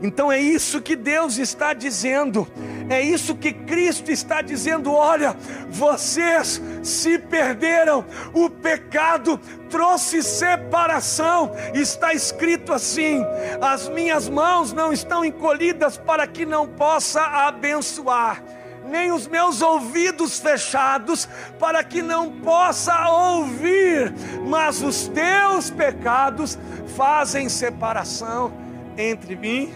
então 0.02 0.32
é 0.32 0.40
isso 0.40 0.82
que 0.82 0.97
Deus 0.97 1.38
está 1.38 1.73
dizendo, 1.73 2.49
é 2.90 3.00
isso 3.00 3.37
que 3.37 3.52
Cristo 3.52 4.11
está 4.11 4.42
dizendo. 4.42 4.92
Olha, 4.92 5.37
vocês 5.71 6.61
se 6.82 7.21
perderam, 7.21 8.04
o 8.35 8.50
pecado 8.50 9.38
trouxe 9.71 10.21
separação. 10.21 11.52
Está 11.73 12.12
escrito 12.12 12.73
assim: 12.73 13.25
as 13.61 13.88
minhas 13.88 14.28
mãos 14.28 14.73
não 14.73 14.92
estão 14.92 15.25
encolhidas 15.25 15.97
para 15.97 16.26
que 16.26 16.44
não 16.44 16.66
possa 16.66 17.23
abençoar 17.23 18.42
nem 18.85 19.12
os 19.12 19.28
meus 19.28 19.62
ouvidos 19.62 20.40
fechados, 20.40 21.28
para 21.59 21.85
que 21.85 22.02
não 22.02 22.32
possa 22.40 23.09
ouvir, 23.09 24.12
mas 24.44 24.82
os 24.82 25.06
teus 25.06 25.71
pecados 25.71 26.59
fazem 26.97 27.49
separação 27.49 28.52
entre 28.99 29.37
mim 29.37 29.73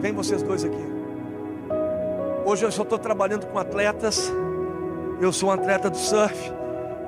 Vem 0.00 0.12
vocês 0.12 0.42
dois 0.42 0.64
aqui. 0.64 0.84
Hoje 2.44 2.64
eu 2.64 2.70
só 2.70 2.82
estou 2.82 2.98
trabalhando 2.98 3.46
com 3.46 3.58
atletas 3.58 4.32
Eu 5.20 5.32
sou 5.32 5.48
um 5.48 5.52
atleta 5.52 5.88
do 5.88 5.96
surf, 5.96 6.52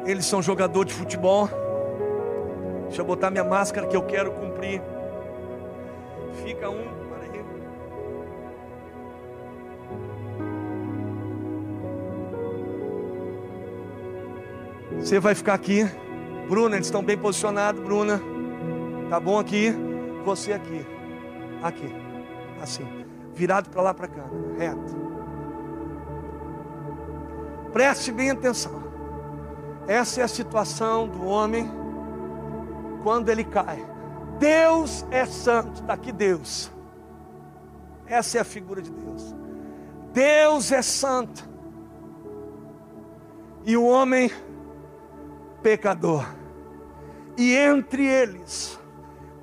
eles 0.07 0.25
são 0.25 0.41
jogador 0.41 0.85
de 0.85 0.95
futebol. 0.95 1.49
Deixa 2.87 3.03
eu 3.03 3.05
botar 3.05 3.31
minha 3.31 3.45
máscara 3.45 3.87
que 3.87 3.95
eu 3.95 4.03
quero 4.03 4.33
cumprir. 4.33 4.81
Fica 6.43 6.71
um. 6.71 6.81
Aí. 7.21 7.45
Você 14.97 15.21
vai 15.21 15.35
ficar 15.35 15.53
aqui. 15.53 15.87
Bruna, 16.49 16.77
eles 16.77 16.87
estão 16.87 17.03
bem 17.03 17.19
posicionados, 17.19 17.83
Bruna. 17.83 18.23
Tá 19.11 19.21
bom 19.21 19.39
aqui? 19.39 19.75
Você 20.25 20.55
aqui. 20.55 20.98
Aqui. 21.63 21.93
Assim. 22.63 22.87
Virado 23.35 23.71
para 23.71 23.83
lá 23.83 23.95
para 23.95 24.09
cá. 24.09 24.25
Reto. 24.59 25.09
Preste 27.73 28.11
bem 28.11 28.31
atenção. 28.31 28.83
Essa 29.87 30.21
é 30.21 30.25
a 30.25 30.29
situação 30.29 31.09
do 31.09 31.25
homem 31.25 31.71
quando 33.03 33.29
ele 33.29 33.45
cai. 33.45 33.85
Deus 34.39 35.05
é 35.11 35.25
santo, 35.27 35.81
está 35.81 35.95
aqui 35.95 36.13
Deus. 36.13 36.71
Essa 38.07 38.39
é 38.39 38.41
a 38.41 38.45
figura 38.45 38.81
de 38.81 38.91
Deus. 38.91 39.35
Deus 40.13 40.73
é 40.73 40.83
santo. 40.83 41.49
E 43.65 43.77
o 43.77 43.85
homem 43.85 44.31
pecador. 45.63 46.27
E 47.37 47.55
entre 47.55 48.07
eles 48.07 48.79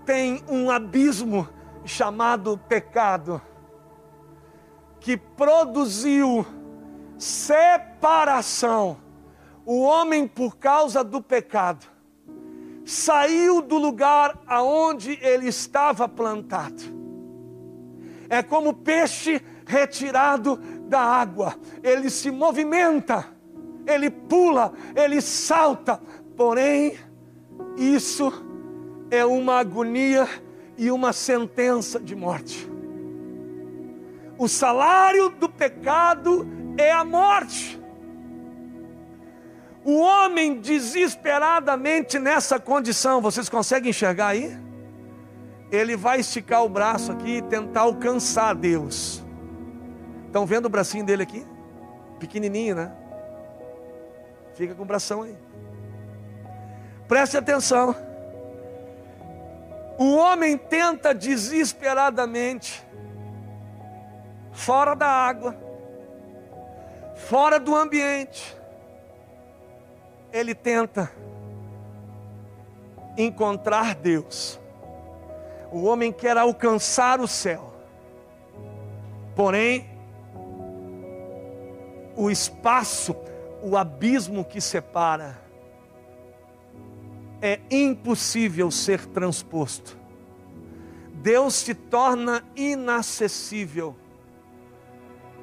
tem 0.05 0.43
um 0.48 0.69
abismo 0.69 1.48
chamado 1.86 2.58
pecado, 2.68 3.42
que 5.00 5.15
produziu 5.15 6.46
separação. 7.18 8.98
O 9.65 9.82
homem, 9.82 10.27
por 10.27 10.58
causa 10.58 11.04
do 11.04 11.22
pecado, 11.22 11.86
saiu 12.84 13.62
do 13.62 13.77
lugar 13.77 14.39
aonde 14.46 15.18
ele 15.22 15.48
estava 15.48 16.08
plantado. 16.08 16.84
É 18.30 18.44
como 18.44 18.74
peixe 18.74 19.42
retirado 19.65 20.58
da 20.88 21.00
água, 21.00 21.56
ele 21.84 22.10
se 22.10 22.30
movimenta, 22.30 23.25
ele 23.86 24.10
pula, 24.10 24.74
ele 24.96 25.22
salta, 25.22 26.00
porém, 26.36 26.98
isso 27.77 28.32
é 29.10 29.25
uma 29.25 29.60
agonia 29.60 30.27
e 30.77 30.91
uma 30.91 31.13
sentença 31.13 32.00
de 32.00 32.15
morte. 32.15 32.70
O 34.38 34.48
salário 34.48 35.29
do 35.29 35.48
pecado 35.48 36.48
é 36.77 36.91
a 36.91 37.03
morte. 37.05 37.79
O 39.84 40.00
homem 40.00 40.60
desesperadamente 40.60 42.17
nessa 42.17 42.60
condição, 42.60 43.22
vocês 43.22 43.48
conseguem 43.48 43.91
enxergar 43.91 44.27
aí? 44.27 44.58
Ele 45.72 45.96
vai 45.96 46.20
esticar 46.20 46.63
o 46.63 46.70
braço 46.70 47.12
aqui 47.12 47.38
e 47.38 47.41
tentar 47.41 47.82
alcançar 47.82 48.55
Deus. 48.55 49.24
Estão 50.25 50.46
vendo 50.46 50.65
o 50.65 50.70
bracinho 50.70 51.05
dele 51.05 51.24
aqui? 51.24 51.46
Pequenininho, 52.20 52.75
né? 52.75 52.91
Fica 54.55 54.74
com 54.74 54.84
o 54.84 54.86
bração 54.86 55.22
aí. 55.22 55.36
Preste 57.08 57.38
atenção. 57.38 57.96
O 59.98 60.16
homem 60.16 60.58
tenta 60.58 61.14
desesperadamente, 61.14 62.86
fora 64.52 64.94
da 64.96 65.08
água, 65.08 65.56
fora 67.16 67.60
do 67.60 67.74
ambiente, 67.75 68.56
ele 70.34 70.54
tenta 70.54 71.12
encontrar 73.18 73.96
Deus. 73.96 74.60
O 75.72 75.84
homem 75.86 76.12
quer 76.12 76.38
alcançar 76.38 77.22
o 77.22 77.27
céu. 77.27 77.74
Porém, 79.34 79.90
o 82.16 82.29
espaço, 82.29 83.16
o 83.62 83.77
abismo 83.77 84.44
que 84.44 84.60
separa, 84.60 85.38
é 87.46 87.60
impossível 87.70 88.72
ser 88.72 89.05
transposto. 89.05 89.98
Deus 91.14 91.55
se 91.55 91.74
torna 91.74 92.44
inacessível. 92.55 93.96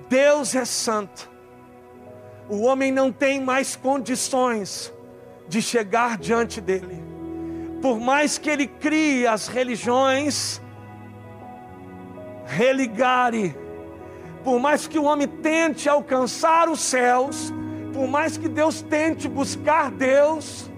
Deus 0.09 0.55
é 0.55 0.65
santo 0.65 1.33
o 2.49 2.63
homem 2.63 2.93
não 2.93 3.11
tem 3.11 3.41
mais 3.41 3.77
condições 3.77 4.93
de 5.49 5.63
chegar 5.63 6.19
diante 6.19 6.61
dele. 6.61 7.03
Por 7.81 7.99
mais 7.99 8.39
que 8.39 8.51
ele 8.51 8.67
crie 8.67 9.27
as 9.27 9.49
religiões, 9.49 10.61
religare, 12.45 13.57
por 14.45 14.61
mais 14.61 14.87
que 14.87 14.99
o 14.99 15.05
homem 15.05 15.27
tente 15.27 15.89
alcançar 15.89 16.69
os 16.69 16.81
céus, 16.81 17.53
por 17.93 18.07
mais 18.07 18.37
que 18.37 18.49
Deus 18.49 18.83
tente 18.83 19.29
buscar 19.29 19.91
Deus, 19.91 20.71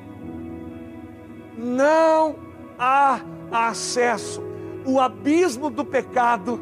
não 1.57 2.37
há 2.79 3.21
acesso. 3.51 4.43
O 4.85 5.01
abismo 5.01 5.71
do 5.71 5.85
pecado 5.85 6.61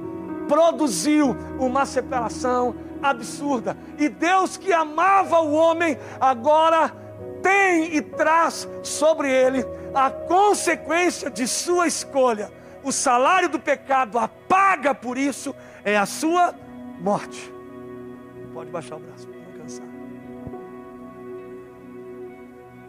produziu 0.49 1.37
uma 1.59 1.85
separação 1.87 2.75
absurda. 3.03 3.77
E 3.99 4.09
Deus 4.09 4.57
que 4.57 4.73
amava 4.73 5.41
o 5.41 5.53
homem, 5.53 5.99
agora 6.21 6.93
tem 7.43 7.97
e 7.97 8.01
traz 8.01 8.69
sobre 8.83 9.31
ele 9.31 9.65
a 9.95 10.11
consequência 10.11 11.31
de 11.31 11.47
sua 11.47 11.87
escolha. 11.87 12.53
O 12.85 12.93
salário 12.93 13.49
do 13.49 13.59
pecado, 13.59 14.19
a 14.19 14.29
paga 14.29 14.95
por 14.95 15.19
isso, 15.19 15.55
é 15.85 15.97
a 15.97 16.07
sua 16.07 16.55
morte. 17.01 17.53
Pode 18.53 18.71
baixar 18.71 18.97
o 18.97 19.01
braço 19.01 19.27
para 19.27 19.39
não 19.39 19.53
cansar. 19.61 19.87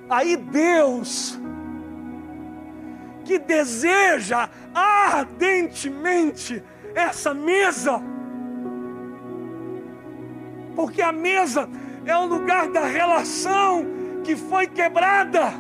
Aí 0.10 0.36
Deus, 0.36 1.40
que 3.24 3.40
deseja 3.40 4.50
ardentemente 4.74 6.64
essa 6.94 7.34
mesa, 7.34 8.02
porque 10.76 11.02
a 11.02 11.12
mesa 11.12 11.70
é 12.06 12.16
o 12.18 12.26
lugar 12.26 12.70
da 12.70 12.86
relação 12.86 13.86
que 14.24 14.36
foi 14.36 14.68
quebrada. 14.68 15.54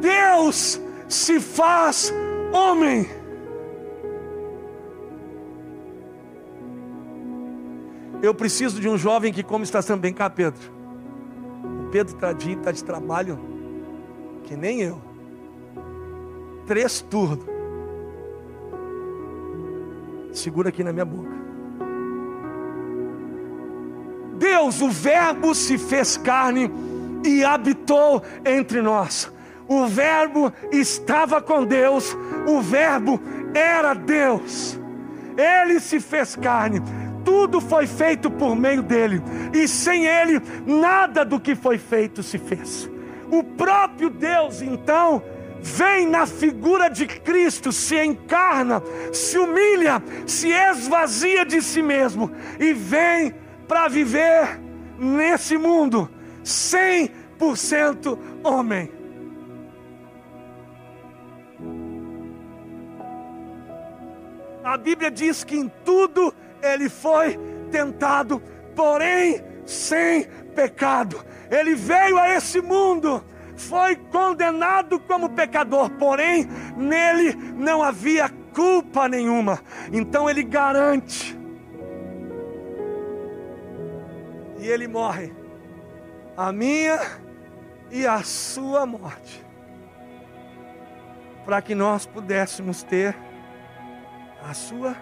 Deus 0.00 0.80
se 1.08 1.40
faz 1.40 2.12
homem. 2.52 3.08
Eu 8.22 8.34
preciso 8.34 8.80
de 8.80 8.88
um 8.88 8.98
jovem 8.98 9.32
que 9.32 9.42
come 9.42 9.64
está 9.64 9.82
também 9.82 10.12
cá, 10.12 10.28
Pedro. 10.28 10.72
O 11.84 11.90
Pedro 11.90 12.16
Tadinho 12.16 12.58
está 12.58 12.72
de 12.72 12.82
trabalho, 12.82 13.38
que 14.44 14.56
nem 14.56 14.82
eu. 14.82 15.07
Três 16.68 17.00
turnos. 17.00 17.46
Segura 20.34 20.68
aqui 20.68 20.84
na 20.84 20.92
minha 20.92 21.06
boca. 21.06 21.32
Deus, 24.34 24.82
o 24.82 24.90
Verbo 24.90 25.54
se 25.54 25.78
fez 25.78 26.18
carne 26.18 26.70
e 27.24 27.42
habitou 27.42 28.22
entre 28.44 28.82
nós. 28.82 29.32
O 29.66 29.86
Verbo 29.86 30.52
estava 30.70 31.40
com 31.40 31.64
Deus, 31.64 32.14
o 32.46 32.60
Verbo 32.60 33.18
era 33.54 33.94
Deus. 33.94 34.78
Ele 35.38 35.80
se 35.80 36.00
fez 36.00 36.36
carne, 36.36 36.82
tudo 37.24 37.62
foi 37.62 37.86
feito 37.86 38.30
por 38.30 38.54
meio 38.54 38.82
dele, 38.82 39.22
e 39.54 39.66
sem 39.66 40.04
ele, 40.04 40.42
nada 40.66 41.24
do 41.24 41.40
que 41.40 41.54
foi 41.54 41.78
feito 41.78 42.22
se 42.22 42.36
fez. 42.36 42.90
O 43.30 43.42
próprio 43.42 44.10
Deus, 44.10 44.60
então, 44.60 45.22
vem 45.60 46.06
na 46.06 46.26
figura 46.26 46.88
de 46.88 47.06
Cristo, 47.06 47.72
se 47.72 47.96
encarna, 48.02 48.82
se 49.12 49.38
humilha, 49.38 50.02
se 50.26 50.48
esvazia 50.48 51.44
de 51.44 51.60
si 51.60 51.82
mesmo 51.82 52.30
e 52.58 52.72
vem 52.72 53.34
para 53.66 53.88
viver 53.88 54.60
nesse 54.98 55.56
mundo 55.56 56.10
100% 56.44 58.18
homem. 58.42 58.90
A 64.64 64.76
Bíblia 64.76 65.10
diz 65.10 65.44
que 65.44 65.56
em 65.56 65.70
tudo 65.84 66.34
ele 66.62 66.90
foi 66.90 67.38
tentado, 67.70 68.42
porém 68.74 69.42
sem 69.64 70.26
pecado. 70.54 71.24
Ele 71.50 71.74
veio 71.74 72.18
a 72.18 72.34
esse 72.34 72.60
mundo, 72.60 73.24
foi 73.58 73.96
condenado 73.96 74.98
como 75.00 75.30
pecador, 75.30 75.90
porém 75.90 76.46
nele 76.76 77.34
não 77.34 77.82
havia 77.82 78.28
culpa 78.54 79.08
nenhuma. 79.08 79.60
Então 79.92 80.28
ele 80.28 80.42
garante 80.42 81.36
e 84.58 84.66
ele 84.66 84.88
morre 84.88 85.32
a 86.36 86.52
minha 86.52 86.98
e 87.90 88.06
a 88.06 88.22
sua 88.22 88.86
morte, 88.86 89.44
para 91.44 91.60
que 91.60 91.74
nós 91.74 92.06
pudéssemos 92.06 92.82
ter 92.82 93.16
a 94.42 94.54
sua 94.54 94.94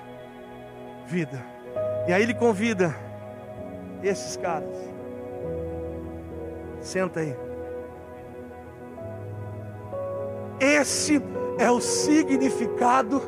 vida. 1.07 1.45
E 2.09 2.13
aí 2.13 2.23
ele 2.23 2.35
convida 2.35 2.95
esses 4.03 4.37
caras. 4.37 4.77
Senta 6.81 7.21
aí. 7.21 7.46
Esse 10.61 11.23
é 11.59 11.71
o 11.71 11.81
significado. 11.81 13.23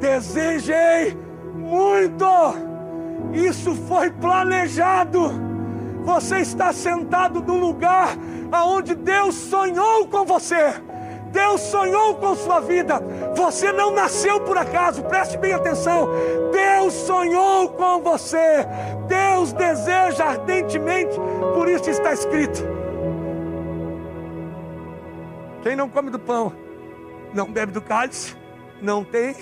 Desejei 0.00 1.16
muito. 1.54 2.26
Isso 3.32 3.74
foi 3.74 4.10
planejado. 4.10 5.30
Você 6.04 6.38
está 6.38 6.72
sentado 6.72 7.42
num 7.42 7.58
lugar 7.58 8.16
aonde 8.50 8.94
Deus 8.94 9.34
sonhou 9.34 10.06
com 10.06 10.24
você. 10.24 10.74
Deus 11.30 11.60
sonhou 11.60 12.14
com 12.14 12.34
sua 12.34 12.60
vida. 12.60 13.02
Você 13.34 13.70
não 13.72 13.90
nasceu 13.90 14.40
por 14.40 14.56
acaso, 14.56 15.02
preste 15.04 15.36
bem 15.36 15.52
atenção. 15.52 16.08
Deus 16.50 16.94
sonhou 16.94 17.68
com 17.70 18.00
você. 18.00 18.66
Deus 19.06 19.52
deseja 19.52 20.24
ardentemente, 20.24 21.18
por 21.54 21.68
isso 21.68 21.90
está 21.90 22.12
escrito. 22.12 22.77
Quem 25.62 25.76
não 25.76 25.88
come 25.88 26.10
do 26.10 26.18
pão, 26.18 26.52
não 27.34 27.50
bebe 27.50 27.72
do 27.72 27.82
cálice, 27.82 28.36
não 28.80 29.04
tem 29.04 29.34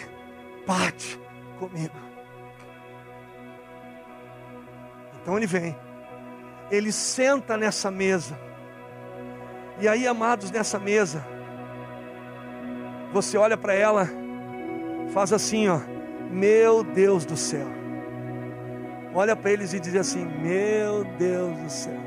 parte 0.67 1.21
comigo. 1.59 1.95
Então 5.21 5.37
ele 5.37 5.47
vem, 5.47 5.77
ele 6.71 6.93
senta 6.93 7.57
nessa 7.57 7.91
mesa. 7.91 8.39
E 9.79 9.87
aí, 9.87 10.07
amados, 10.07 10.51
nessa 10.51 10.79
mesa, 10.79 11.25
você 13.13 13.37
olha 13.37 13.57
para 13.57 13.75
ela, 13.75 14.09
faz 15.13 15.33
assim, 15.33 15.69
ó, 15.69 15.81
meu 16.31 16.83
Deus 16.83 17.27
do 17.27 17.37
céu. 17.37 17.77
Olha 19.17 19.35
para 19.35 19.51
eles 19.51 19.73
e 19.73 19.81
diz 19.81 19.95
assim: 19.95 20.27
Meu 20.27 21.03
Deus 21.19 21.59
do 21.59 21.71
céu. 21.71 21.99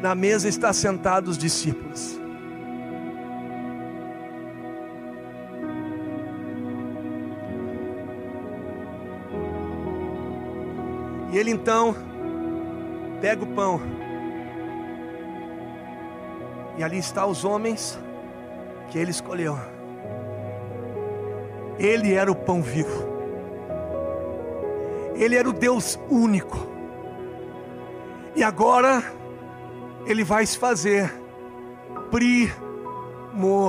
Na 0.00 0.14
mesa 0.14 0.48
está 0.48 0.72
sentados 0.72 1.30
os 1.30 1.38
discípulos. 1.38 2.18
E 11.30 11.36
ele 11.36 11.50
então 11.50 11.94
pega 13.20 13.42
o 13.42 13.46
pão. 13.48 13.80
E 16.76 16.84
ali 16.84 16.98
está 16.98 17.26
os 17.26 17.44
homens 17.44 17.98
que 18.88 18.98
ele 18.98 19.10
escolheu. 19.10 19.58
Ele 21.76 22.14
era 22.14 22.30
o 22.30 22.36
pão 22.36 22.62
vivo. 22.62 23.08
Ele 25.16 25.34
era 25.34 25.48
o 25.48 25.52
Deus 25.52 25.98
único. 26.08 26.68
E 28.36 28.44
agora 28.44 29.02
ele 30.08 30.24
vai 30.24 30.44
se 30.46 30.58
fazer 30.58 31.12
primogênito. 32.10 33.68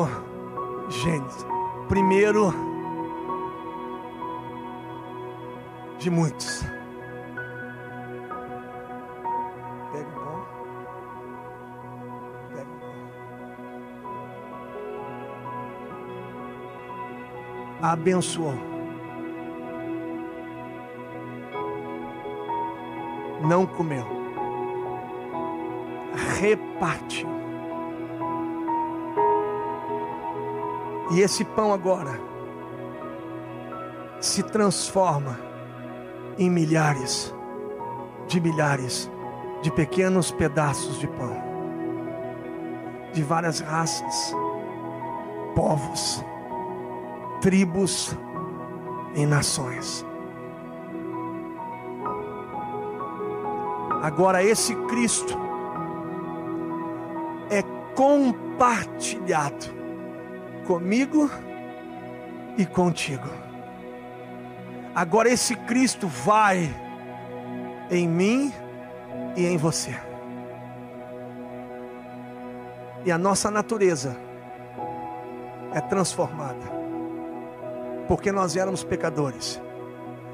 Primeiro 1.88 2.54
de 6.00 6.10
muitos. 6.10 6.64
abençoou. 17.82 18.54
Não 23.42 23.66
comeu, 23.66 24.06
repartiu. 26.40 27.28
E 31.12 31.22
esse 31.22 31.44
pão 31.44 31.74
agora 31.74 32.20
se 34.20 34.44
transforma 34.44 35.40
em 36.38 36.50
milhares 36.50 37.34
de 38.28 38.40
milhares 38.40 39.12
de 39.62 39.72
pequenos 39.72 40.32
pedaços 40.32 41.00
de 41.00 41.08
pão, 41.08 41.36
de 43.12 43.24
várias 43.24 43.60
raças, 43.60 44.34
povos 45.56 46.24
tribos 47.42 48.16
e 49.16 49.26
nações. 49.26 50.06
Agora, 54.02 54.44
esse 54.44 54.76
Cristo 54.88 55.49
compartilhado 58.00 59.66
comigo 60.66 61.30
e 62.58 62.66
contigo. 62.66 63.28
Agora, 64.96 65.28
esse 65.28 65.54
Cristo 65.54 66.08
vai 66.08 66.74
em 67.92 68.08
mim 68.08 68.54
e 69.36 69.46
em 69.46 69.58
você. 69.58 70.00
E 73.04 73.12
a 73.12 73.18
nossa 73.18 73.52
natureza 73.52 74.16
é 75.74 75.82
transformada 75.82 76.80
porque 78.08 78.32
nós 78.32 78.56
éramos 78.56 78.82
pecadores. 78.82 79.62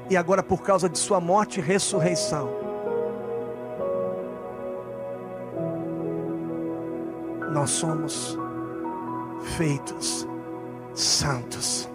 E 0.08 0.16
agora, 0.16 0.40
por 0.40 0.62
causa 0.62 0.88
de 0.88 0.98
Sua 1.00 1.20
morte 1.20 1.58
e 1.58 1.62
ressurreição, 1.64 2.65
nós 7.52 7.70
somos 7.70 8.38
feitos 9.56 10.26
santos. 10.94 11.88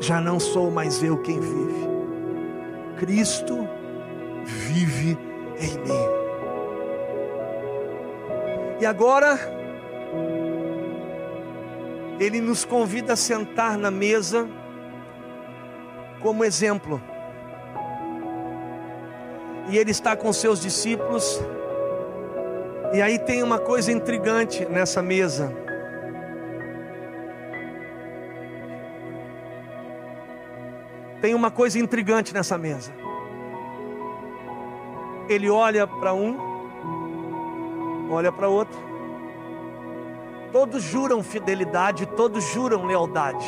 Já 0.00 0.20
não 0.20 0.38
sou 0.38 0.70
mais 0.70 1.02
eu 1.02 1.20
quem 1.22 1.40
vive, 1.40 1.88
Cristo 2.98 3.66
vive 4.44 5.18
em 5.58 5.78
mim. 5.78 6.16
E 8.80 8.84
agora, 8.86 9.38
ele 12.20 12.40
nos 12.40 12.64
convida 12.64 13.14
a 13.14 13.16
sentar 13.16 13.78
na 13.78 13.90
mesa 13.90 14.46
como 16.20 16.44
exemplo. 16.44 17.00
E 19.68 19.78
ele 19.78 19.90
está 19.90 20.14
com 20.14 20.32
seus 20.32 20.60
discípulos. 20.60 21.40
E 22.92 23.02
aí 23.02 23.18
tem 23.18 23.42
uma 23.42 23.58
coisa 23.58 23.90
intrigante 23.92 24.64
nessa 24.66 25.02
mesa. 25.02 25.52
Tem 31.20 31.34
uma 31.34 31.50
coisa 31.50 31.78
intrigante 31.78 32.32
nessa 32.32 32.56
mesa. 32.56 32.92
Ele 35.28 35.50
olha 35.50 35.86
para 35.86 36.14
um, 36.14 36.38
olha 38.10 38.30
para 38.30 38.48
outro 38.48 38.86
Todos 40.56 40.82
juram 40.82 41.22
fidelidade, 41.22 42.06
todos 42.06 42.42
juram 42.52 42.86
lealdade. 42.86 43.46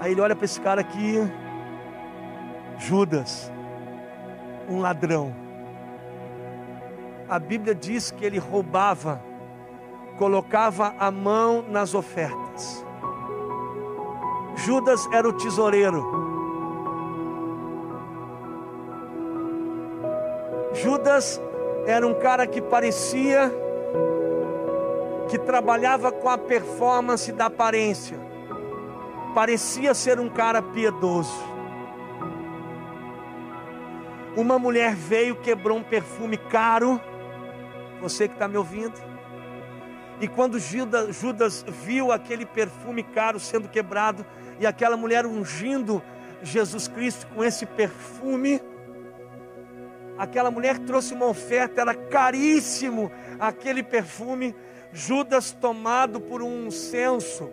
Aí 0.00 0.12
ele 0.12 0.22
olha 0.22 0.34
para 0.34 0.46
esse 0.46 0.58
cara 0.58 0.80
aqui, 0.80 1.16
Judas, 2.78 3.52
um 4.68 4.80
ladrão. 4.80 5.34
A 7.30 7.38
Bíblia 7.38 7.76
diz 7.76 8.10
que 8.10 8.24
ele 8.24 8.40
roubava, 8.40 9.22
colocava 10.18 10.96
a 10.98 11.12
mão 11.12 11.64
nas 11.68 11.94
ofertas. 11.94 12.84
Judas 14.56 15.08
era 15.12 15.28
o 15.28 15.32
tesoureiro. 15.32 16.04
Judas 20.74 21.40
era 21.86 22.04
um 22.04 22.14
cara 22.14 22.48
que 22.48 22.60
parecia 22.60 23.52
que 25.28 25.38
trabalhava 25.38 26.10
com 26.10 26.28
a 26.28 26.36
performance 26.36 27.30
da 27.30 27.46
aparência. 27.46 28.18
Parecia 29.36 29.94
ser 29.94 30.18
um 30.18 30.28
cara 30.28 30.60
piedoso. 30.60 31.44
Uma 34.36 34.58
mulher 34.58 34.96
veio, 34.96 35.36
quebrou 35.36 35.78
um 35.78 35.82
perfume 35.84 36.36
caro. 36.36 37.00
Você 38.00 38.28
que 38.28 38.34
está 38.34 38.48
me 38.48 38.56
ouvindo. 38.56 38.94
E 40.20 40.28
quando 40.28 40.58
Judas, 40.58 41.64
viu 41.66 42.12
aquele 42.12 42.44
perfume 42.44 43.02
caro 43.02 43.40
sendo 43.40 43.68
quebrado 43.68 44.24
e 44.58 44.66
aquela 44.66 44.96
mulher 44.96 45.24
ungindo 45.24 46.02
Jesus 46.42 46.88
Cristo 46.88 47.26
com 47.34 47.42
esse 47.42 47.64
perfume, 47.64 48.60
aquela 50.18 50.50
mulher 50.50 50.78
trouxe 50.78 51.14
uma 51.14 51.26
oferta, 51.26 51.80
era 51.80 51.94
caríssimo 51.94 53.10
aquele 53.38 53.82
perfume. 53.82 54.54
Judas, 54.92 55.52
tomado 55.52 56.20
por 56.20 56.42
um 56.42 56.70
senso 56.70 57.50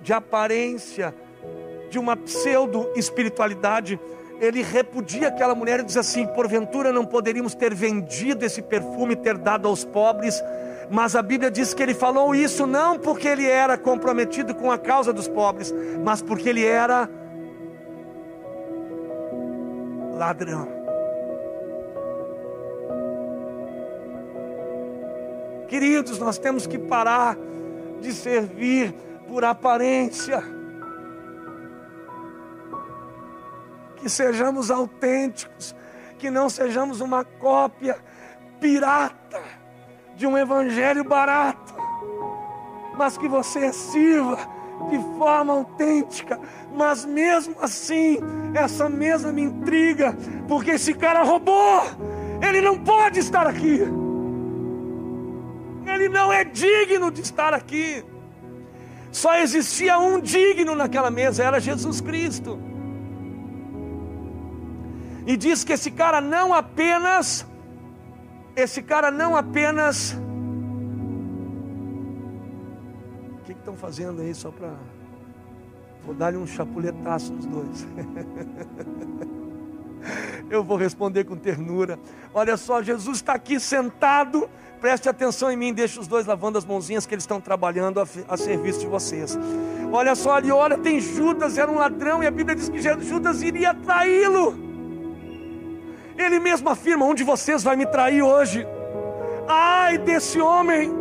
de 0.00 0.12
aparência, 0.12 1.14
de 1.90 1.98
uma 1.98 2.16
pseudo-espiritualidade, 2.16 3.98
ele 4.40 4.62
repudia 4.62 5.28
aquela 5.28 5.54
mulher 5.54 5.80
e 5.80 5.84
diz 5.84 5.96
assim: 5.96 6.26
porventura 6.26 6.92
não 6.92 7.04
poderíamos 7.04 7.54
ter 7.54 7.74
vendido 7.74 8.44
esse 8.44 8.62
perfume 8.62 9.14
e 9.14 9.16
ter 9.16 9.36
dado 9.36 9.68
aos 9.68 9.84
pobres. 9.84 10.42
Mas 10.90 11.14
a 11.14 11.22
Bíblia 11.22 11.50
diz 11.50 11.74
que 11.74 11.82
ele 11.82 11.92
falou 11.92 12.34
isso 12.34 12.66
não 12.66 12.98
porque 12.98 13.28
ele 13.28 13.46
era 13.46 13.76
comprometido 13.76 14.54
com 14.54 14.70
a 14.70 14.78
causa 14.78 15.12
dos 15.12 15.28
pobres, 15.28 15.74
mas 16.02 16.22
porque 16.22 16.48
ele 16.48 16.64
era 16.64 17.08
ladrão. 20.14 20.78
Queridos, 25.68 26.18
nós 26.18 26.38
temos 26.38 26.66
que 26.66 26.78
parar 26.78 27.36
de 28.00 28.12
servir 28.12 28.94
por 29.28 29.44
aparência. 29.44 30.42
Que 33.98 34.08
sejamos 34.08 34.70
autênticos, 34.70 35.74
que 36.18 36.30
não 36.30 36.48
sejamos 36.48 37.00
uma 37.00 37.24
cópia 37.24 37.96
pirata 38.60 39.40
de 40.16 40.26
um 40.26 40.36
evangelho 40.36 41.04
barato, 41.04 41.74
mas 42.96 43.16
que 43.16 43.28
você 43.28 43.72
sirva 43.72 44.38
de 44.90 44.98
forma 45.18 45.52
autêntica, 45.52 46.38
mas 46.74 47.04
mesmo 47.04 47.56
assim, 47.60 48.18
essa 48.54 48.88
mesa 48.88 49.32
me 49.32 49.42
intriga, 49.42 50.16
porque 50.46 50.72
esse 50.72 50.94
cara 50.94 51.22
roubou, 51.22 51.82
ele 52.40 52.60
não 52.60 52.78
pode 52.78 53.18
estar 53.18 53.46
aqui, 53.46 53.80
ele 55.86 56.08
não 56.08 56.32
é 56.32 56.44
digno 56.44 57.10
de 57.10 57.22
estar 57.22 57.52
aqui. 57.52 58.04
Só 59.10 59.36
existia 59.36 59.98
um 59.98 60.20
digno 60.20 60.74
naquela 60.74 61.10
mesa, 61.10 61.42
era 61.42 61.58
Jesus 61.58 62.00
Cristo. 62.00 62.58
E 65.28 65.36
diz 65.36 65.62
que 65.62 65.74
esse 65.74 65.90
cara 65.90 66.22
não 66.22 66.54
apenas, 66.54 67.46
esse 68.56 68.82
cara 68.82 69.10
não 69.10 69.36
apenas. 69.36 70.18
O 73.34 73.44
que 73.44 73.52
estão 73.52 73.76
fazendo 73.76 74.22
aí 74.22 74.34
só 74.34 74.50
para. 74.50 74.72
Vou 76.02 76.14
dar-lhe 76.14 76.38
um 76.38 76.46
chapuletaço 76.46 77.34
nos 77.34 77.44
dois. 77.44 77.86
Eu 80.48 80.64
vou 80.64 80.78
responder 80.78 81.24
com 81.24 81.36
ternura. 81.36 81.98
Olha 82.32 82.56
só, 82.56 82.82
Jesus 82.82 83.18
está 83.18 83.34
aqui 83.34 83.60
sentado 83.60 84.48
Preste 84.80 85.08
atenção 85.08 85.50
em 85.50 85.56
mim, 85.56 85.74
deixe 85.74 85.98
os 85.98 86.06
dois 86.06 86.24
lavando 86.24 86.56
as 86.56 86.64
mãozinhas 86.64 87.04
que 87.04 87.12
eles 87.12 87.24
estão 87.24 87.40
trabalhando 87.40 88.00
a, 88.00 88.06
a 88.28 88.36
serviço 88.36 88.78
de 88.78 88.86
vocês. 88.86 89.36
Olha 89.92 90.14
só 90.14 90.36
ali, 90.36 90.52
olha, 90.52 90.78
tem 90.78 91.00
Judas, 91.00 91.58
era 91.58 91.68
um 91.68 91.74
ladrão, 91.74 92.22
e 92.22 92.28
a 92.28 92.30
Bíblia 92.30 92.54
diz 92.54 92.68
que 92.68 92.80
Judas 92.80 93.42
iria 93.42 93.74
traí-lo. 93.74 94.67
Ele 96.18 96.38
mesmo 96.38 96.68
afirma: 96.68 97.06
um 97.06 97.14
de 97.14 97.24
vocês 97.24 97.62
vai 97.62 97.76
me 97.76 97.86
trair 97.86 98.22
hoje. 98.22 98.66
Ai 99.46 99.98
desse 99.98 100.40
homem. 100.40 100.92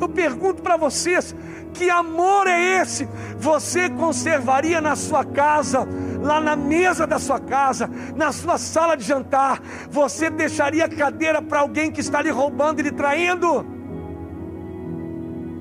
Eu 0.00 0.08
pergunto 0.08 0.62
para 0.62 0.76
vocês: 0.76 1.34
que 1.72 1.90
amor 1.90 2.46
é 2.46 2.80
esse? 2.80 3.08
Você 3.38 3.88
conservaria 3.88 4.80
na 4.80 4.94
sua 4.94 5.24
casa 5.24 5.88
lá 6.20 6.40
na 6.40 6.56
mesa 6.56 7.06
da 7.06 7.18
sua 7.18 7.38
casa, 7.40 7.88
na 8.16 8.32
sua 8.32 8.58
sala 8.58 8.96
de 8.96 9.04
jantar, 9.04 9.60
você 9.90 10.28
deixaria 10.28 10.88
cadeira 10.88 11.40
para 11.40 11.60
alguém 11.60 11.90
que 11.90 12.00
está 12.00 12.20
lhe 12.20 12.30
roubando 12.30 12.80
e 12.80 12.82
lhe 12.82 12.92
traindo? 12.92 13.64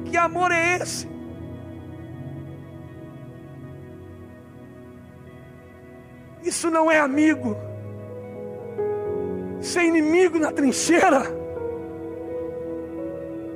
Que 0.05 0.17
amor 0.17 0.51
é 0.51 0.77
esse? 0.77 1.07
Isso 6.43 6.71
não 6.71 6.89
é 6.89 6.99
amigo, 6.99 7.57
é 9.75 9.85
inimigo 9.85 10.37
na 10.39 10.51
trincheira. 10.51 11.23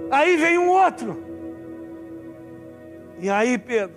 Aí 0.10 0.36
vem 0.38 0.58
um 0.58 0.70
outro. 0.70 1.24
E 3.20 3.30
aí, 3.30 3.58
Pedro? 3.58 3.96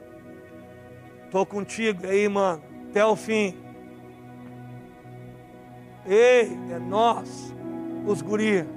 Estou 1.25 1.45
contigo 1.45 2.07
aí, 2.07 2.29
mano 2.29 2.75
até 2.95 3.05
o 3.05 3.17
fim. 3.17 3.57
Ei, 6.07 6.57
é 6.71 6.79
nós, 6.79 7.53
os 8.07 8.23
guri. 8.23 8.65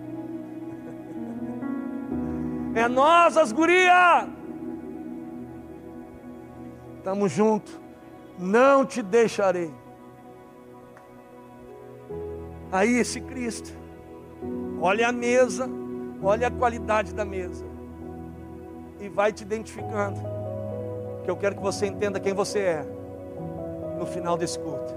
É 2.75 2.87
nós, 2.87 3.35
as 3.37 3.51
guria. 3.51 4.27
Estamos 6.97 7.31
juntos. 7.31 7.79
Não 8.37 8.85
te 8.85 9.01
deixarei. 9.01 9.73
Aí 12.71 12.99
esse 12.99 13.21
Cristo. 13.21 13.71
Olha 14.79 15.07
a 15.07 15.11
mesa, 15.11 15.69
olha 16.21 16.47
a 16.47 16.51
qualidade 16.51 17.13
da 17.13 17.25
mesa. 17.25 17.65
E 18.99 19.09
vai 19.09 19.31
te 19.31 19.41
identificando. 19.41 20.19
Que 21.23 21.31
eu 21.31 21.37
quero 21.37 21.55
que 21.55 21.61
você 21.61 21.85
entenda 21.85 22.19
quem 22.19 22.33
você 22.33 22.59
é 22.59 22.85
no 23.97 24.05
final 24.05 24.37
desse 24.37 24.59
culto. 24.59 24.95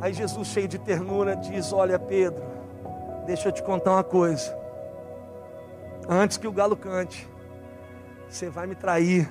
Aí 0.00 0.12
Jesus, 0.12 0.48
cheio 0.48 0.68
de 0.68 0.78
ternura, 0.78 1.36
diz: 1.36 1.72
Olha, 1.72 1.98
Pedro, 1.98 2.44
deixa 3.26 3.48
eu 3.48 3.52
te 3.52 3.62
contar 3.62 3.92
uma 3.92 4.04
coisa. 4.04 4.56
Antes 6.08 6.36
que 6.36 6.46
o 6.46 6.52
galo 6.52 6.76
cante, 6.76 7.26
você 8.28 8.50
vai 8.50 8.66
me 8.66 8.74
trair, 8.74 9.30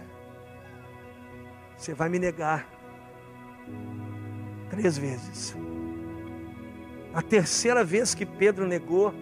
você 1.78 1.94
vai 1.94 2.10
me 2.10 2.18
negar 2.18 2.73
três 4.76 4.98
vezes. 4.98 5.56
A 7.14 7.22
terceira 7.22 7.84
vez 7.84 8.16
que 8.16 8.26
Pedro 8.26 8.68
negou, 8.68 9.14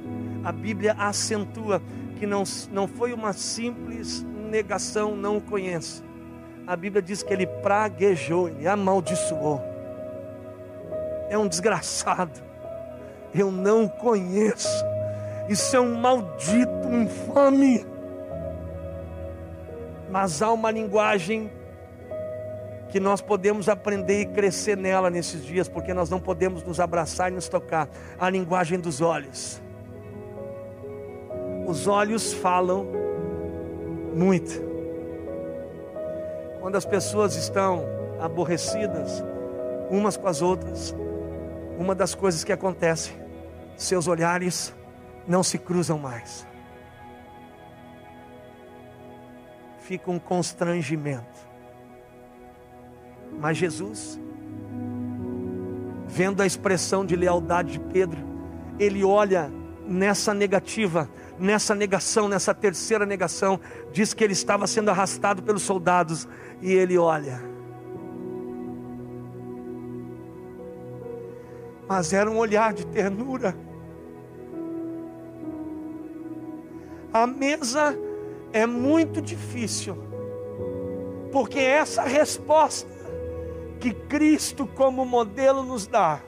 a 0.43 0.51
Bíblia 0.51 0.93
acentua 0.93 1.81
que 2.17 2.25
não, 2.25 2.43
não 2.71 2.87
foi 2.87 3.13
uma 3.13 3.33
simples 3.33 4.25
negação, 4.49 5.15
não 5.15 5.37
o 5.37 5.41
conheço 5.41 6.03
a 6.71 6.75
Bíblia 6.75 7.01
diz 7.01 7.23
que 7.23 7.33
ele 7.33 7.45
praguejou, 7.45 8.47
ele 8.47 8.67
amaldiçoou. 8.67 9.61
É 11.29 11.37
um 11.37 11.47
desgraçado. 11.47 12.39
Eu 13.33 13.51
não 13.51 13.87
conheço. 13.87 14.85
Isso 15.49 15.75
é 15.75 15.81
um 15.81 15.95
maldito, 15.95 16.87
um 16.87 17.03
infame. 17.03 17.85
Mas 20.09 20.41
há 20.41 20.51
uma 20.51 20.71
linguagem 20.71 21.51
que 22.91 22.99
nós 22.99 23.21
podemos 23.21 23.69
aprender 23.69 24.19
e 24.19 24.25
crescer 24.25 24.75
nela 24.75 25.09
nesses 25.09 25.45
dias, 25.45 25.69
porque 25.69 25.93
nós 25.93 26.09
não 26.09 26.19
podemos 26.19 26.61
nos 26.61 26.77
abraçar 26.77 27.31
e 27.31 27.35
nos 27.35 27.47
tocar. 27.47 27.87
A 28.19 28.29
linguagem 28.29 28.77
dos 28.77 28.99
olhos. 28.99 29.61
Os 31.65 31.87
olhos 31.87 32.33
falam 32.33 32.85
muito. 34.13 34.61
Quando 36.59 36.75
as 36.75 36.83
pessoas 36.83 37.35
estão 37.35 37.85
aborrecidas 38.19 39.23
umas 39.89 40.17
com 40.17 40.27
as 40.27 40.41
outras, 40.41 40.93
uma 41.79 41.95
das 41.95 42.13
coisas 42.13 42.43
que 42.43 42.51
acontece, 42.51 43.13
seus 43.77 44.05
olhares 44.05 44.75
não 45.25 45.43
se 45.43 45.57
cruzam 45.57 45.97
mais. 45.97 46.45
Fica 49.79 50.11
um 50.11 50.19
constrangimento. 50.19 51.50
Mas 53.39 53.57
Jesus, 53.57 54.19
vendo 56.07 56.41
a 56.41 56.45
expressão 56.45 57.05
de 57.05 57.15
lealdade 57.15 57.73
de 57.73 57.79
Pedro, 57.79 58.19
ele 58.79 59.03
olha 59.03 59.51
nessa 59.85 60.33
negativa 60.33 61.09
nessa 61.41 61.73
negação, 61.73 62.29
nessa 62.29 62.53
terceira 62.53 63.05
negação, 63.05 63.59
diz 63.91 64.13
que 64.13 64.23
ele 64.23 64.33
estava 64.33 64.67
sendo 64.67 64.89
arrastado 64.89 65.41
pelos 65.41 65.63
soldados 65.63 66.27
e 66.61 66.71
ele 66.71 66.97
olha. 66.97 67.41
Mas 71.89 72.13
era 72.13 72.29
um 72.29 72.37
olhar 72.37 72.73
de 72.73 72.85
ternura. 72.85 73.57
A 77.11 77.27
mesa 77.27 77.97
é 78.53 78.65
muito 78.65 79.21
difícil, 79.21 79.97
porque 81.31 81.59
essa 81.59 82.03
resposta 82.03 82.87
que 83.81 83.91
Cristo, 83.91 84.67
como 84.67 85.03
modelo, 85.03 85.63
nos 85.63 85.87
dá, 85.87 86.19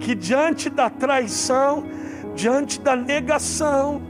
que 0.00 0.12
diante 0.12 0.68
da 0.68 0.90
traição, 0.90 1.86
diante 2.34 2.80
da 2.80 2.96
negação, 2.96 4.02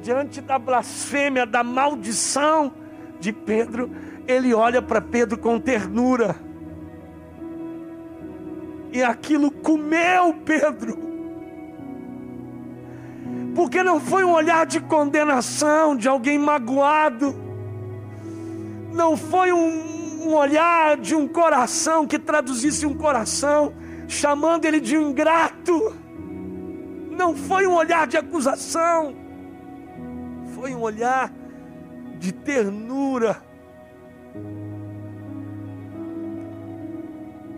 diante 0.00 0.40
da 0.40 0.58
blasfêmia, 0.58 1.44
da 1.44 1.62
maldição 1.62 2.72
de 3.20 3.34
Pedro, 3.34 3.90
ele 4.26 4.54
olha 4.54 4.80
para 4.80 5.02
Pedro 5.02 5.38
com 5.38 5.60
ternura. 5.60 6.34
E 8.92 9.02
aquilo 9.02 9.50
comeu 9.50 10.32
Pedro. 10.42 10.96
Porque 13.54 13.82
não 13.82 14.00
foi 14.00 14.24
um 14.24 14.32
olhar 14.32 14.64
de 14.64 14.80
condenação 14.80 15.94
de 15.94 16.08
alguém 16.08 16.38
magoado. 16.38 17.45
Não 18.96 19.16
foi 19.16 19.52
um, 19.52 20.28
um 20.28 20.34
olhar 20.34 20.96
de 20.96 21.14
um 21.14 21.28
coração 21.28 22.04
que 22.04 22.18
traduzisse 22.18 22.84
um 22.84 22.94
coração 22.94 23.72
chamando 24.08 24.64
ele 24.64 24.80
de 24.80 24.98
um 24.98 25.10
ingrato. 25.10 25.94
Não 27.10 27.36
foi 27.36 27.66
um 27.66 27.74
olhar 27.74 28.08
de 28.08 28.16
acusação 28.16 29.26
foi 30.56 30.74
um 30.74 30.80
olhar 30.80 31.30
de 32.18 32.32
ternura. 32.32 33.36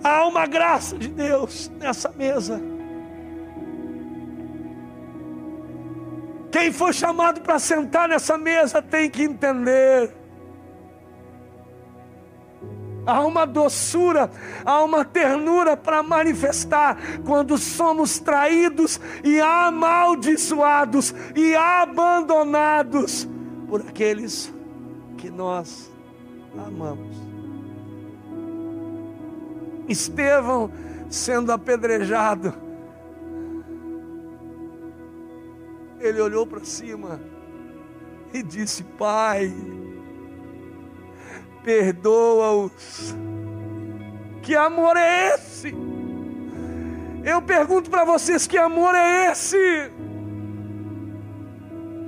Há 0.02 0.26
uma 0.26 0.46
graça 0.46 0.98
de 0.98 1.08
Deus 1.08 1.70
nessa 1.78 2.10
mesa. 2.10 2.60
Quem 6.50 6.72
for 6.72 6.92
chamado 6.92 7.40
para 7.40 7.60
sentar 7.60 8.08
nessa 8.08 8.36
mesa 8.36 8.82
tem 8.82 9.08
que 9.08 9.22
entender 9.22 10.12
há 13.08 13.24
uma 13.24 13.46
doçura, 13.46 14.30
há 14.66 14.84
uma 14.84 15.02
ternura 15.02 15.74
para 15.78 16.02
manifestar 16.02 16.98
quando 17.24 17.56
somos 17.56 18.18
traídos 18.18 19.00
e 19.24 19.40
amaldiçoados 19.40 21.14
e 21.34 21.56
abandonados 21.56 23.26
por 23.66 23.80
aqueles 23.80 24.52
que 25.16 25.30
nós 25.30 25.90
amamos. 26.54 27.16
Estevão 29.88 30.70
sendo 31.08 31.50
apedrejado, 31.50 32.52
ele 35.98 36.20
olhou 36.20 36.46
para 36.46 36.62
cima 36.62 37.18
e 38.34 38.42
disse: 38.42 38.84
Pai, 38.84 39.50
perdoa-os. 41.68 43.14
Que 44.40 44.56
amor 44.56 44.96
é 44.96 45.34
esse? 45.34 45.74
Eu 47.22 47.42
pergunto 47.42 47.90
para 47.90 48.06
vocês: 48.06 48.46
que 48.46 48.56
amor 48.56 48.94
é 48.94 49.30
esse? 49.30 49.92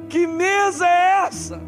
Que 0.08 0.26
mesa 0.26 0.88
é 0.88 1.26
essa? 1.26 1.60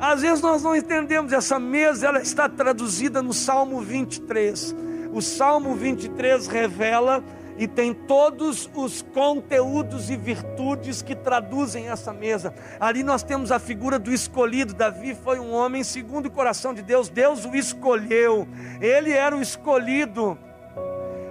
Às 0.00 0.22
vezes 0.22 0.40
nós 0.40 0.64
não 0.64 0.74
entendemos 0.74 1.32
essa 1.32 1.60
mesa, 1.60 2.08
ela 2.08 2.20
está 2.20 2.48
traduzida 2.48 3.22
no 3.22 3.32
Salmo 3.32 3.80
23. 3.80 4.74
O 5.12 5.22
Salmo 5.22 5.76
23 5.76 6.48
revela 6.48 7.22
e 7.56 7.68
tem 7.68 7.94
todos 7.94 8.68
os 8.74 9.02
conteúdos 9.02 10.10
e 10.10 10.16
virtudes 10.16 11.02
que 11.02 11.14
traduzem 11.14 11.88
essa 11.88 12.12
mesa. 12.12 12.52
Ali 12.80 13.02
nós 13.02 13.22
temos 13.22 13.52
a 13.52 13.58
figura 13.58 13.98
do 13.98 14.12
escolhido. 14.12 14.74
Davi 14.74 15.14
foi 15.14 15.38
um 15.38 15.52
homem 15.52 15.84
segundo 15.84 16.26
o 16.26 16.30
coração 16.30 16.74
de 16.74 16.82
Deus, 16.82 17.08
Deus 17.08 17.44
o 17.44 17.54
escolheu, 17.54 18.48
ele 18.80 19.12
era 19.12 19.36
o 19.36 19.40
escolhido. 19.40 20.36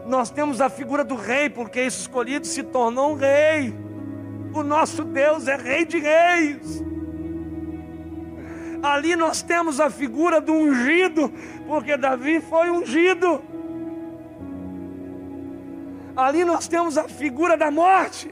Nós 0.05 0.29
temos 0.29 0.59
a 0.61 0.69
figura 0.69 1.03
do 1.03 1.15
rei, 1.15 1.49
porque 1.49 1.79
esse 1.79 2.01
escolhido 2.01 2.45
se 2.45 2.63
tornou 2.63 3.13
um 3.13 3.15
rei. 3.15 3.73
O 4.53 4.63
nosso 4.63 5.03
Deus 5.03 5.47
é 5.47 5.55
rei 5.55 5.85
de 5.85 5.99
reis. 5.99 6.83
Ali 8.83 9.15
nós 9.15 9.41
temos 9.41 9.79
a 9.79 9.89
figura 9.89 10.41
do 10.41 10.51
ungido, 10.51 11.31
porque 11.65 11.95
Davi 11.95 12.41
foi 12.41 12.69
ungido. 12.69 13.41
Ali 16.15 16.45
nós 16.45 16.67
temos 16.67 16.97
a 16.97 17.07
figura 17.07 17.57
da 17.57 17.71
morte. 17.71 18.29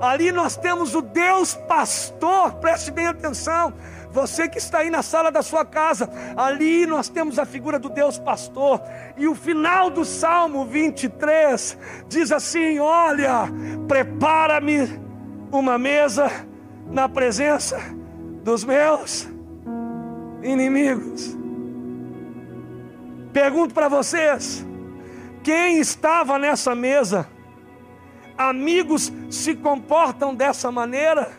Ali 0.00 0.30
nós 0.30 0.56
temos 0.56 0.94
o 0.94 1.00
Deus 1.00 1.54
pastor, 1.54 2.54
preste 2.54 2.90
bem 2.90 3.06
atenção. 3.06 3.72
Você 4.10 4.48
que 4.48 4.58
está 4.58 4.78
aí 4.78 4.90
na 4.90 5.02
sala 5.02 5.32
da 5.32 5.42
sua 5.42 5.64
casa, 5.64 6.08
ali 6.36 6.86
nós 6.86 7.08
temos 7.08 7.38
a 7.38 7.44
figura 7.44 7.80
do 7.80 7.88
Deus 7.88 8.16
pastor. 8.16 8.80
E 9.16 9.26
o 9.26 9.34
final 9.34 9.90
do 9.90 10.04
Salmo 10.04 10.64
23 10.66 11.76
diz 12.06 12.30
assim: 12.30 12.78
Olha, 12.78 13.48
prepara-me 13.88 15.00
uma 15.50 15.76
mesa 15.78 16.30
na 16.86 17.08
presença 17.08 17.80
dos 18.44 18.62
meus 18.62 19.28
inimigos. 20.44 21.43
Pergunto 23.34 23.74
para 23.74 23.88
vocês: 23.88 24.64
quem 25.42 25.80
estava 25.80 26.38
nessa 26.38 26.72
mesa? 26.72 27.28
Amigos 28.38 29.12
se 29.28 29.56
comportam 29.56 30.34
dessa 30.34 30.70
maneira? 30.70 31.32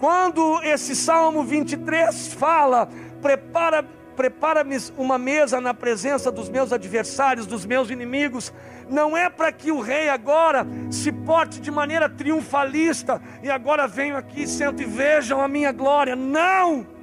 Quando 0.00 0.60
esse 0.62 0.94
Salmo 0.94 1.42
23 1.44 2.34
fala, 2.34 2.88
prepara 3.22 3.84
prepara-me 4.16 4.76
uma 4.96 5.16
mesa 5.16 5.60
na 5.60 5.72
presença 5.72 6.32
dos 6.32 6.48
meus 6.48 6.72
adversários, 6.72 7.46
dos 7.46 7.64
meus 7.64 7.88
inimigos, 7.88 8.52
não 8.88 9.16
é 9.16 9.30
para 9.30 9.52
que 9.52 9.70
o 9.70 9.78
rei 9.78 10.08
agora 10.08 10.66
se 10.90 11.12
porte 11.12 11.60
de 11.60 11.70
maneira 11.70 12.08
triunfalista 12.08 13.22
e 13.44 13.48
agora 13.48 13.86
venho 13.86 14.16
aqui, 14.16 14.44
sento 14.44 14.82
e 14.82 14.86
vejam 14.86 15.40
a 15.40 15.46
minha 15.46 15.70
glória. 15.70 16.16
Não! 16.16 16.97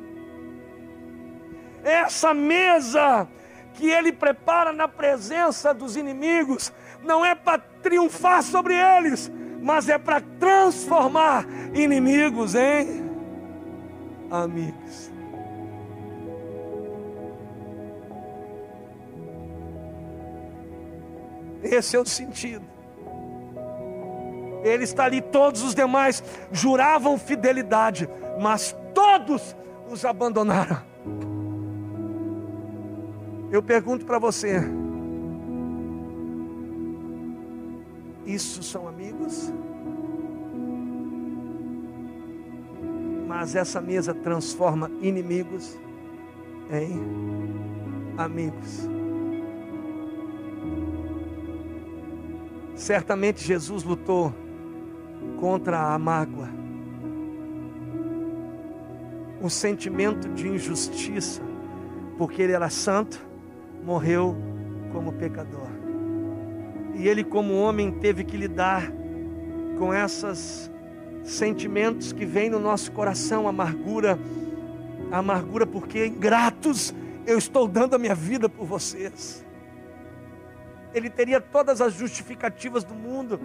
Essa 1.86 2.34
mesa 2.34 3.28
que 3.76 3.89
ele 3.89 4.12
prepara 4.12 4.74
na 4.74 4.88
presença 4.88 5.74
dos 5.74 5.95
inimigos, 5.95 6.74
não 7.04 7.24
é 7.24 7.36
para 7.36 7.60
triunfar 7.60 8.41
sobre 8.41 8.74
eles, 8.74 9.32
mas 9.62 9.88
é 9.88 9.98
para 9.98 10.21
transformar 10.39 11.45
inimigos 11.74 12.56
em 12.56 13.06
amigos. 14.32 15.12
Esse 21.62 21.95
é 21.95 22.00
o 22.00 22.06
sentido. 22.06 22.65
Ele 24.63 24.84
está 24.84 25.06
ali, 25.06 25.21
todos 25.21 25.62
os 25.62 25.76
demais 25.76 26.24
juravam 26.52 27.17
fidelidade, 27.19 28.10
mas 28.39 28.76
todos 28.93 29.56
os 29.88 30.04
abandonaram. 30.04 30.82
Eu 33.51 33.62
pergunto 33.62 34.05
para 34.05 34.19
você: 34.19 34.62
isso 38.25 38.63
são 38.63 38.88
amigos? 38.88 39.53
Mas 43.27 43.55
essa 43.55 43.79
mesa 43.79 44.13
transforma 44.13 44.89
inimigos 45.01 45.77
em 46.71 47.01
amigos. 48.17 48.89
Certamente 52.75 53.43
Jesus 53.43 53.84
lutou 53.84 54.34
contra 55.39 55.93
a 55.93 55.99
mágoa, 55.99 56.49
o 59.41 59.49
sentimento 59.49 60.30
de 60.30 60.47
injustiça, 60.47 61.41
porque 62.17 62.41
ele 62.41 62.53
era 62.53 62.70
santo 62.70 63.24
morreu 63.86 64.36
como 64.91 65.13
pecador. 65.13 65.67
E 66.95 67.07
ele, 67.07 67.23
como 67.23 67.53
homem, 67.53 67.91
teve 67.91 68.23
que 68.23 68.36
lidar 68.36 68.91
com 69.77 69.93
esses 69.93 70.71
sentimentos 71.23 72.11
que 72.11 72.25
vêm 72.25 72.49
no 72.49 72.59
nosso 72.59 72.91
coração, 72.91 73.47
amargura, 73.47 74.17
amargura 75.11 75.65
porque 75.65 76.05
ingratos 76.05 76.93
eu 77.25 77.38
estou 77.38 77.67
dando 77.67 77.95
a 77.95 77.97
minha 77.97 78.15
vida 78.15 78.47
por 78.47 78.65
vocês. 78.65 79.45
Ele 80.93 81.09
teria 81.09 81.41
todas 81.41 81.81
as 81.81 81.93
justificativas 81.93 82.83
do 82.83 82.93
mundo 82.93 83.39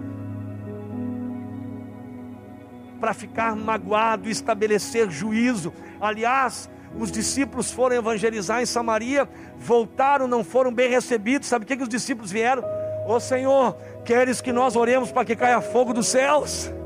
para 3.00 3.12
ficar 3.14 3.56
magoado 3.56 4.28
e 4.28 4.30
estabelecer 4.30 5.10
juízo. 5.10 5.72
Aliás, 6.00 6.70
os 6.98 7.10
discípulos 7.10 7.70
foram 7.70 7.96
evangelizar 7.96 8.60
em 8.60 8.66
Samaria, 8.66 9.28
voltaram, 9.56 10.26
não 10.26 10.42
foram 10.42 10.72
bem 10.72 10.90
recebidos. 10.90 11.48
Sabe 11.48 11.64
o 11.64 11.68
que, 11.68 11.76
que 11.76 11.82
os 11.82 11.88
discípulos 11.88 12.30
vieram? 12.30 12.64
Ô 13.06 13.18
Senhor, 13.20 13.76
queres 14.04 14.40
que 14.40 14.52
nós 14.52 14.76
oremos 14.76 15.10
para 15.12 15.24
que 15.24 15.36
caia 15.36 15.60
fogo 15.60 15.92
dos 15.94 16.08
céus? 16.08 16.70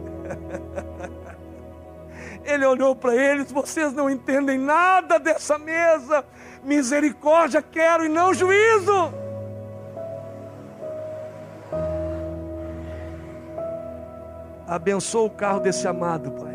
Ele 2.44 2.66
olhou 2.66 2.94
para 2.94 3.16
eles: 3.16 3.50
vocês 3.50 3.92
não 3.92 4.08
entendem 4.10 4.58
nada 4.58 5.18
dessa 5.18 5.58
mesa, 5.58 6.24
Misericórdia 6.62 7.62
quero 7.62 8.04
e 8.04 8.08
não 8.08 8.34
juízo. 8.34 9.12
Abençoa 14.66 15.26
o 15.26 15.30
carro 15.30 15.60
desse 15.60 15.86
amado, 15.86 16.30
Pai. 16.32 16.53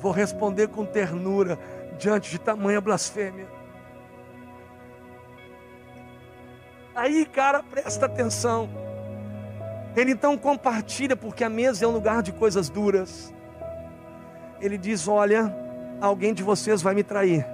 Vou 0.00 0.12
responder 0.12 0.68
com 0.68 0.84
ternura 0.84 1.58
diante 1.98 2.30
de 2.30 2.38
tamanha 2.38 2.80
blasfêmia. 2.80 3.46
Aí, 6.94 7.24
cara, 7.26 7.62
presta 7.62 8.06
atenção. 8.06 8.68
Ele 9.94 10.12
então 10.12 10.36
compartilha, 10.38 11.14
porque 11.14 11.44
a 11.44 11.50
mesa 11.50 11.84
é 11.84 11.88
um 11.88 11.92
lugar 11.92 12.22
de 12.22 12.32
coisas 12.32 12.68
duras. 12.68 13.32
Ele 14.60 14.78
diz: 14.78 15.06
Olha, 15.06 15.54
alguém 16.00 16.32
de 16.32 16.42
vocês 16.42 16.80
vai 16.80 16.94
me 16.94 17.02
trair. 17.02 17.46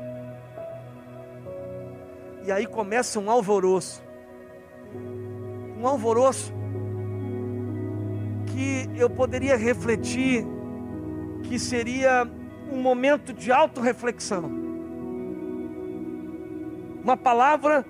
E 2.44 2.52
aí 2.52 2.66
começa 2.66 3.18
um 3.18 3.28
alvoroço. 3.28 4.02
Um 5.76 5.86
alvoroço 5.86 6.52
que 8.46 8.88
eu 8.96 9.10
poderia 9.10 9.56
refletir 9.56 10.46
que 11.42 11.58
seria 11.58 12.28
um 12.70 12.80
momento 12.80 13.32
de 13.32 13.52
autorreflexão. 13.52 14.50
Uma 17.02 17.16
palavra 17.16 17.84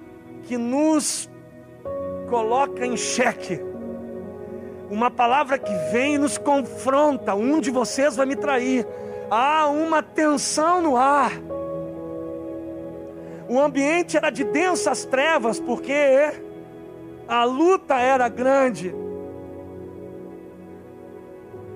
que 0.44 0.56
nos 0.56 1.30
coloca 2.28 2.86
em 2.86 2.96
xeque. 2.96 3.60
Uma 4.90 5.10
palavra 5.10 5.58
que 5.58 5.72
vem 5.90 6.14
e 6.14 6.18
nos 6.18 6.38
confronta. 6.38 7.34
Um 7.34 7.60
de 7.60 7.70
vocês 7.70 8.16
vai 8.16 8.26
me 8.26 8.36
trair. 8.36 8.86
Há 9.30 9.68
uma 9.68 10.02
tensão 10.02 10.82
no 10.82 10.96
ar. 10.96 11.32
O 13.48 13.60
ambiente 13.60 14.16
era 14.16 14.30
de 14.30 14.44
densas 14.44 15.04
trevas, 15.04 15.58
porque 15.58 16.32
a 17.28 17.44
luta 17.44 17.94
era 17.94 18.28
grande. 18.28 18.94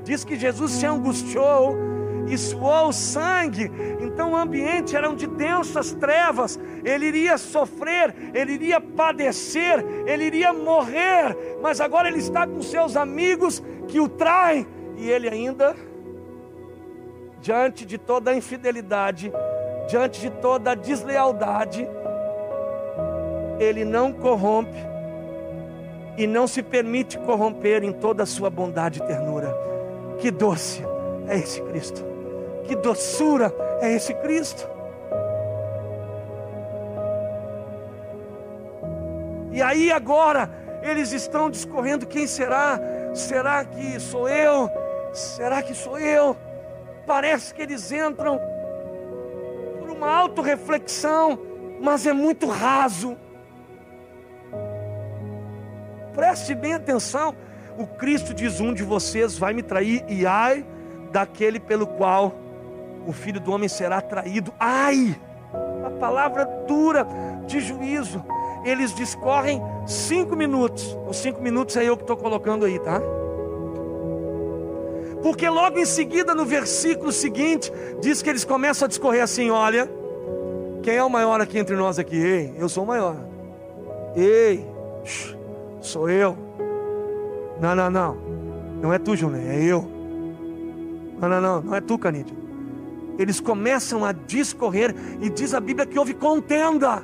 Diz 0.04 0.24
que 0.24 0.36
Jesus 0.36 0.72
se 0.72 0.86
angustiou 0.86 1.76
e 2.30 2.38
suou 2.38 2.92
sangue. 2.92 3.70
Então 4.00 4.32
o 4.32 4.36
ambiente 4.36 4.94
era 4.94 5.12
de 5.14 5.26
densas 5.26 5.92
trevas. 5.92 6.58
Ele 6.84 7.06
iria 7.06 7.36
sofrer, 7.36 8.14
ele 8.32 8.52
iria 8.52 8.80
padecer, 8.80 9.84
ele 10.06 10.24
iria 10.24 10.52
morrer. 10.52 11.36
Mas 11.60 11.80
agora 11.80 12.08
ele 12.08 12.18
está 12.18 12.46
com 12.46 12.62
seus 12.62 12.96
amigos 12.96 13.62
que 13.88 13.98
o 14.00 14.08
traem. 14.08 14.66
E 14.96 15.10
ele 15.10 15.28
ainda, 15.28 15.74
diante 17.40 17.84
de 17.84 17.98
toda 17.98 18.30
a 18.30 18.36
infidelidade, 18.36 19.32
diante 19.88 20.20
de 20.20 20.30
toda 20.30 20.72
a 20.72 20.74
deslealdade, 20.74 21.88
ele 23.58 23.84
não 23.84 24.12
corrompe 24.12 24.88
e 26.16 26.26
não 26.26 26.46
se 26.46 26.62
permite 26.62 27.18
corromper 27.18 27.82
em 27.82 27.92
toda 27.92 28.22
a 28.22 28.26
sua 28.26 28.50
bondade 28.50 29.00
e 29.00 29.06
ternura. 29.06 29.56
Que 30.18 30.30
doce 30.30 30.82
é 31.26 31.38
esse 31.38 31.62
Cristo. 31.62 32.09
Que 32.70 32.76
doçura 32.76 33.52
é 33.80 33.92
esse 33.96 34.14
Cristo. 34.14 34.64
E 39.50 39.60
aí 39.60 39.90
agora 39.90 40.48
eles 40.80 41.10
estão 41.10 41.50
discorrendo 41.50 42.06
quem 42.06 42.28
será? 42.28 42.78
Será 43.12 43.64
que 43.64 43.98
sou 43.98 44.28
eu? 44.28 44.70
Será 45.12 45.64
que 45.64 45.74
sou 45.74 45.98
eu? 45.98 46.36
Parece 47.08 47.52
que 47.52 47.60
eles 47.60 47.90
entram 47.90 48.40
por 49.80 49.90
uma 49.90 50.08
autorreflexão, 50.08 51.40
mas 51.80 52.06
é 52.06 52.12
muito 52.12 52.46
raso. 52.46 53.16
Preste 56.14 56.54
bem 56.54 56.74
atenção. 56.74 57.34
O 57.76 57.84
Cristo 57.84 58.32
diz: 58.32 58.60
Um 58.60 58.72
de 58.72 58.84
vocês 58.84 59.36
vai 59.36 59.52
me 59.52 59.62
trair, 59.64 60.04
e 60.06 60.24
ai 60.24 60.64
daquele 61.10 61.58
pelo 61.58 61.88
qual 61.88 62.32
o 63.06 63.12
filho 63.12 63.40
do 63.40 63.52
homem 63.52 63.68
será 63.68 64.00
traído. 64.00 64.52
Ai! 64.58 65.18
A 65.84 65.90
palavra 65.90 66.44
dura 66.66 67.06
de 67.46 67.60
juízo. 67.60 68.22
Eles 68.64 68.94
discorrem 68.94 69.62
cinco 69.86 70.36
minutos. 70.36 70.96
Os 71.08 71.16
cinco 71.16 71.40
minutos 71.40 71.76
é 71.76 71.84
eu 71.84 71.96
que 71.96 72.02
estou 72.02 72.16
colocando 72.16 72.64
aí, 72.64 72.78
tá? 72.78 73.00
Porque 75.22 75.48
logo 75.48 75.78
em 75.78 75.84
seguida, 75.84 76.34
no 76.34 76.44
versículo 76.44 77.12
seguinte, 77.12 77.72
diz 78.00 78.22
que 78.22 78.30
eles 78.30 78.44
começam 78.44 78.86
a 78.86 78.88
discorrer 78.88 79.22
assim: 79.22 79.50
olha, 79.50 79.90
quem 80.82 80.96
é 80.96 81.04
o 81.04 81.10
maior 81.10 81.40
aqui 81.40 81.58
entre 81.58 81.76
nós 81.76 81.98
aqui? 81.98 82.16
Ei, 82.16 82.54
eu 82.58 82.68
sou 82.68 82.84
o 82.84 82.86
maior. 82.86 83.16
Ei, 84.14 84.66
sou 85.80 86.08
eu. 86.08 86.36
Não, 87.60 87.74
não, 87.74 87.90
não. 87.90 88.30
Não 88.80 88.92
é 88.92 88.98
tu, 88.98 89.14
Júnior, 89.14 89.42
é 89.46 89.62
eu. 89.62 89.82
Não, 91.20 91.28
não, 91.28 91.40
não, 91.40 91.60
não 91.60 91.74
é 91.74 91.80
tu, 91.82 91.98
Canídio 91.98 92.49
eles 93.20 93.38
começam 93.38 94.02
a 94.02 94.12
discorrer 94.12 94.94
e 95.20 95.28
diz 95.28 95.52
a 95.52 95.60
Bíblia 95.60 95.86
que 95.86 95.98
houve 95.98 96.14
contenda. 96.14 97.02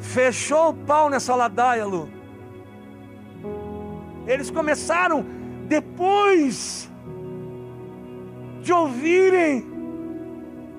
Fechou 0.00 0.70
o 0.70 0.74
pau 0.74 1.10
nessa 1.10 1.34
ladaia, 1.34 1.84
Lu. 1.84 2.08
Eles 4.26 4.50
começaram 4.50 5.22
depois 5.68 6.90
de 8.62 8.72
ouvirem, 8.72 9.66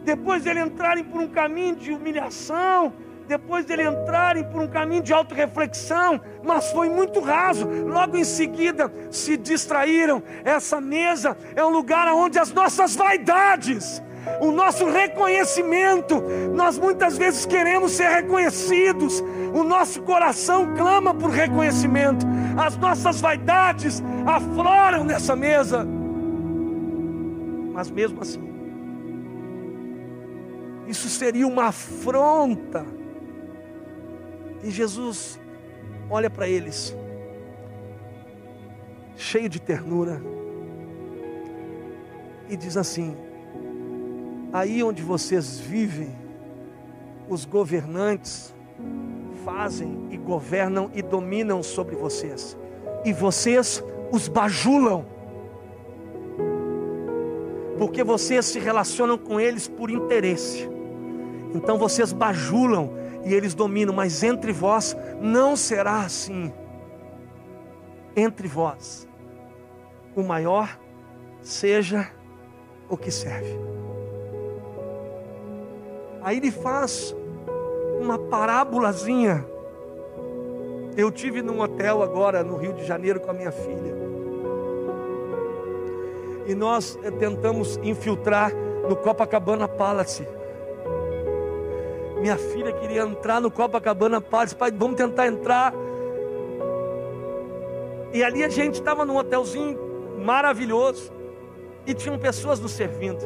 depois 0.04 0.42
de 0.42 0.50
eles 0.50 0.66
entrarem 0.66 1.04
por 1.04 1.22
um 1.22 1.28
caminho 1.28 1.76
de 1.76 1.92
humilhação, 1.92 2.92
depois 3.28 3.66
dele 3.66 3.84
entrarem 3.84 4.44
por 4.44 4.62
um 4.62 4.68
caminho 4.68 5.02
de 5.02 5.14
autorreflexão, 5.14 6.22
mas 6.44 6.72
foi 6.72 6.90
muito 6.90 7.20
raso. 7.20 7.68
Logo 7.68 8.18
em 8.18 8.24
seguida 8.24 8.92
se 9.10 9.36
distraíram. 9.38 10.22
Essa 10.44 10.80
mesa 10.80 11.38
é 11.56 11.64
um 11.64 11.70
lugar 11.70 12.08
onde 12.10 12.38
as 12.38 12.52
nossas 12.52 12.96
vaidades, 12.96 14.02
o 14.42 14.52
nosso 14.52 14.86
reconhecimento, 14.86 16.22
nós 16.54 16.78
muitas 16.78 17.18
vezes 17.18 17.46
queremos 17.46 17.92
ser 17.92 18.10
reconhecidos, 18.10 19.24
o 19.54 19.64
nosso 19.64 20.02
coração 20.02 20.76
clama 20.76 21.14
por 21.14 21.30
reconhecimento, 21.30 22.26
as 22.58 22.76
nossas 22.78 23.22
vaidades 23.22 24.02
afloram 24.26 25.04
nessa 25.04 25.36
mesa, 25.36 25.88
mas 27.72 27.92
mesmo 27.92 28.22
assim, 28.22 28.42
isso 30.88 31.10
seria 31.10 31.48
uma 31.48 31.66
afronta 31.66 32.86
e 34.66 34.72
Jesus 34.72 35.40
olha 36.10 36.28
para 36.28 36.50
eles, 36.50 36.96
cheio 39.16 39.48
de 39.48 39.62
ternura, 39.62 40.20
e 42.50 42.58
diz 42.58 42.76
assim: 42.76 43.16
aí 44.52 44.84
onde 44.84 45.04
vocês 45.04 45.60
vivem, 45.60 46.16
os 47.30 47.46
governantes 47.46 48.56
fazem 49.44 50.08
e 50.10 50.18
governam 50.18 50.90
e 50.96 51.04
dominam 51.04 51.62
sobre 51.62 51.96
vocês, 51.96 52.58
e 53.06 53.14
vocês 53.14 53.84
os 54.12 54.28
bajulam, 54.28 55.06
porque 57.78 58.04
vocês 58.04 58.46
se 58.46 58.58
relacionam 58.58 59.16
com 59.16 59.40
eles 59.40 59.68
por 59.68 59.92
interesse, 59.92 60.68
então 61.54 61.78
vocês 61.78 62.12
bajulam 62.12 63.05
e 63.26 63.34
eles 63.34 63.56
dominam, 63.56 63.94
mas 63.94 64.22
entre 64.22 64.52
vós 64.54 64.96
não 65.20 65.56
será 65.56 66.02
assim. 66.02 66.54
Entre 68.16 68.48
vós, 68.48 69.08
o 70.16 70.22
maior 70.22 70.80
seja 71.42 72.08
o 72.88 72.96
que 72.96 73.10
serve. 73.10 73.60
Aí 76.22 76.38
ele 76.38 76.52
faz 76.52 77.16
uma 78.00 78.18
parábolazinha. 78.18 79.44
Eu 80.96 81.12
tive 81.12 81.42
num 81.42 81.60
hotel 81.60 82.04
agora 82.04 82.44
no 82.44 82.56
Rio 82.56 82.74
de 82.74 82.86
Janeiro 82.86 83.20
com 83.20 83.32
a 83.32 83.34
minha 83.34 83.52
filha. 83.52 83.96
E 86.46 86.54
nós 86.54 86.98
eh, 87.04 87.10
tentamos 87.10 87.78
infiltrar 87.78 88.54
no 88.88 88.96
Copacabana 88.96 89.68
Palace 89.68 90.28
minha 92.20 92.38
filha 92.38 92.72
queria 92.72 93.04
entrar 93.04 93.42
no 93.42 93.52
Copacabana 93.52 94.22
Palace. 94.22 94.56
Pai, 94.56 94.72
vamos 94.72 94.96
tentar 94.96 95.28
entrar. 95.28 95.74
E 98.14 98.24
ali 98.24 98.44
a 98.44 98.50
gente 98.50 98.76
estava 98.76 99.06
num 99.06 99.18
hotelzinho 99.18 99.78
maravilhoso. 100.20 101.12
E 101.86 101.94
tinham 101.94 102.18
pessoas 102.18 102.60
nos 102.60 102.72
servindo. 102.72 103.20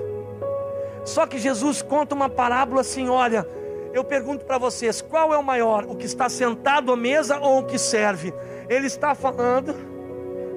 Só 1.05 1.25
que 1.25 1.37
Jesus 1.37 1.81
conta 1.81 2.13
uma 2.13 2.29
parábola 2.29 2.81
assim: 2.81 3.07
olha, 3.07 3.47
eu 3.93 4.03
pergunto 4.03 4.45
para 4.45 4.57
vocês, 4.57 5.01
qual 5.01 5.33
é 5.33 5.37
o 5.37 5.43
maior? 5.43 5.85
O 5.85 5.95
que 5.95 6.05
está 6.05 6.27
sentado 6.27 6.91
à 6.91 6.97
mesa 6.97 7.39
ou 7.39 7.59
o 7.59 7.65
que 7.65 7.77
serve? 7.77 8.33
Ele 8.67 8.87
está 8.87 9.15
falando 9.15 9.73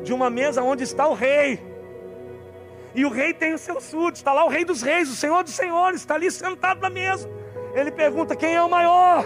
de 0.02 0.12
uma 0.12 0.28
mesa 0.28 0.62
onde 0.62 0.82
está 0.82 1.06
o 1.06 1.14
rei. 1.14 1.60
E 2.94 3.04
o 3.06 3.08
rei 3.08 3.32
tem 3.32 3.54
o 3.54 3.58
seu 3.58 3.80
súdito, 3.80 4.16
está 4.16 4.32
lá 4.32 4.44
o 4.44 4.48
rei 4.48 4.64
dos 4.64 4.82
reis, 4.82 5.08
o 5.08 5.16
senhor 5.16 5.42
dos 5.44 5.54
senhores, 5.54 6.00
está 6.00 6.14
ali 6.14 6.30
sentado 6.30 6.80
na 6.80 6.90
mesa. 6.90 7.28
Ele 7.74 7.90
pergunta: 7.90 8.36
quem 8.36 8.54
é 8.54 8.62
o 8.62 8.70
maior? 8.70 9.24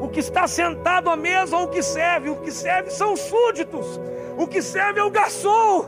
O 0.00 0.08
que 0.08 0.20
está 0.20 0.46
sentado 0.46 1.08
à 1.08 1.16
mesa 1.16 1.56
ou 1.56 1.64
o 1.64 1.68
que 1.68 1.82
serve? 1.82 2.30
O 2.30 2.36
que 2.36 2.50
serve 2.50 2.90
são 2.90 3.12
os 3.12 3.20
súditos, 3.20 4.00
o 4.36 4.46
que 4.46 4.60
serve 4.60 5.00
é 5.00 5.02
o 5.02 5.10
garçom. 5.10 5.86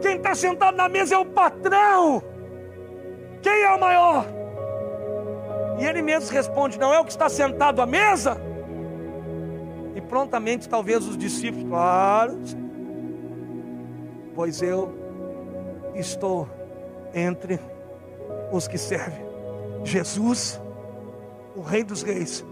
Quem 0.00 0.16
está 0.16 0.34
sentado 0.34 0.76
na 0.76 0.88
mesa 0.88 1.14
é 1.14 1.18
o 1.18 1.26
patrão. 1.26 2.22
Quem 3.42 3.62
é 3.62 3.74
o 3.74 3.80
maior? 3.80 4.26
E 5.78 5.84
ele 5.84 6.02
mesmo 6.02 6.30
responde: 6.30 6.78
Não 6.78 6.92
é 6.92 7.00
o 7.00 7.04
que 7.04 7.10
está 7.10 7.28
sentado 7.28 7.82
à 7.82 7.86
mesa? 7.86 8.36
E 9.94 10.00
prontamente, 10.00 10.68
talvez 10.68 11.06
os 11.06 11.16
discípulos, 11.16 11.68
claro, 11.68 12.38
pois 14.34 14.62
eu 14.62 14.94
estou 15.94 16.48
entre 17.12 17.58
os 18.52 18.68
que 18.68 18.78
servem. 18.78 19.29
Jesus, 19.84 20.60
o 21.56 21.60
Rei 21.60 21.82
dos 21.82 22.02
Reis, 22.02 22.44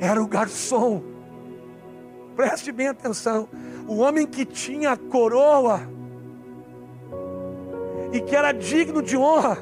era 0.00 0.22
o 0.22 0.26
garçom. 0.26 1.02
Preste 2.34 2.72
bem 2.72 2.88
atenção. 2.88 3.48
O 3.86 3.98
homem 3.98 4.26
que 4.26 4.44
tinha 4.44 4.92
a 4.92 4.96
coroa 4.96 5.80
e 8.12 8.20
que 8.20 8.34
era 8.34 8.52
digno 8.52 9.02
de 9.02 9.16
honra, 9.16 9.58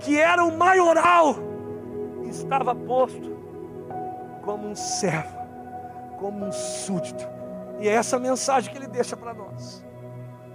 que 0.00 0.18
era 0.18 0.44
o 0.44 0.56
maioral, 0.56 1.36
estava 2.28 2.74
posto 2.74 3.36
como 4.42 4.68
um 4.68 4.74
servo, 4.74 5.36
como 6.18 6.46
um 6.46 6.52
súdito. 6.52 7.26
E 7.80 7.88
é 7.88 7.92
essa 7.92 8.18
mensagem 8.18 8.70
que 8.70 8.78
ele 8.78 8.88
deixa 8.88 9.16
para 9.16 9.34
nós. 9.34 9.84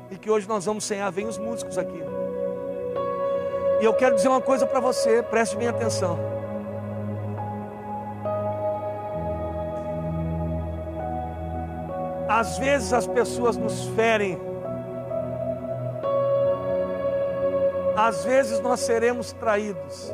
E 0.09 0.17
que 0.17 0.29
hoje 0.29 0.47
nós 0.47 0.65
vamos 0.65 0.85
cear, 0.85 1.11
vem 1.11 1.27
os 1.27 1.37
músicos 1.37 1.77
aqui. 1.77 2.16
E 3.79 3.85
eu 3.85 3.93
quero 3.93 4.15
dizer 4.15 4.27
uma 4.27 4.41
coisa 4.41 4.65
para 4.65 4.79
você, 4.79 5.21
preste 5.21 5.55
bem 5.55 5.67
atenção. 5.67 6.17
Às 12.27 12.57
vezes 12.57 12.91
as 12.91 13.05
pessoas 13.05 13.55
nos 13.55 13.85
ferem, 13.89 14.39
às 17.95 18.25
vezes 18.25 18.59
nós 18.59 18.79
seremos 18.79 19.31
traídos. 19.33 20.11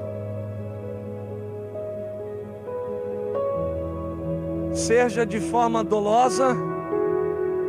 Seja 4.73 5.25
de 5.25 5.39
forma 5.39 5.83
dolosa, 5.83 6.49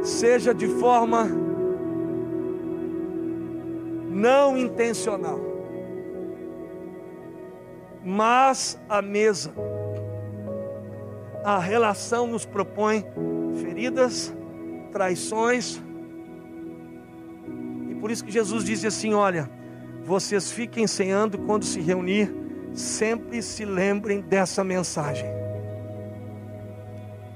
seja 0.03 0.53
de 0.53 0.67
forma 0.67 1.29
não 4.11 4.59
intencional 4.59 5.54
mas 8.05 8.79
a 8.89 9.01
mesa. 9.01 9.53
A 11.43 11.59
relação 11.59 12.27
nos 12.27 12.45
propõe 12.45 13.05
feridas, 13.61 14.35
traições. 14.93 15.83
E 17.89 17.95
por 17.95 18.11
isso 18.11 18.25
que 18.25 18.31
Jesus 18.31 18.65
disse 18.65 18.87
assim: 18.87 19.15
Olha, 19.15 19.51
vocês 20.05 20.53
fiquem 20.53 20.87
ceando 20.87 21.39
quando 21.39 21.65
se 21.65 21.81
reunir, 21.81 22.35
sempre 22.75 23.43
se 23.43 23.65
lembrem 23.65 24.21
dessa 24.21 24.63
mensagem. 24.63 25.27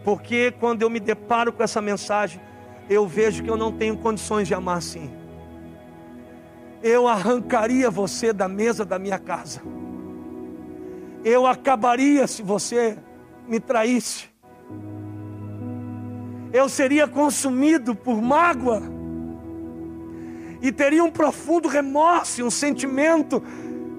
Porque 0.05 0.53
quando 0.53 0.83
eu 0.83 0.91
me 0.91 1.01
deparo 1.01 1.53
com 1.53 1.63
essa 1.63 1.83
mensagem, 1.83 2.41
eu 2.89 3.07
vejo 3.07 3.43
que 3.43 3.51
eu 3.51 3.57
não 3.57 3.73
tenho 3.73 3.97
condições 3.97 4.49
de 4.49 4.55
amar 4.55 4.79
assim. 4.79 5.11
Eu 6.83 7.09
arrancaria 7.09 7.91
você 7.91 8.33
da 8.33 8.49
mesa 8.49 8.85
da 8.85 8.99
minha 8.99 9.19
casa 9.19 9.61
eu 11.25 11.47
acabaria 11.47 12.27
se 12.27 12.43
você 12.43 12.99
me 13.47 13.59
traísse. 13.59 14.29
Eu 16.53 16.69
seria 16.69 17.07
consumido 17.07 17.95
por 17.95 18.21
mágoa 18.23 18.83
e 20.61 20.73
teria 20.73 21.05
um 21.05 21.11
profundo 21.11 21.69
remorso, 21.69 22.45
um 22.45 22.51
sentimento 22.51 23.43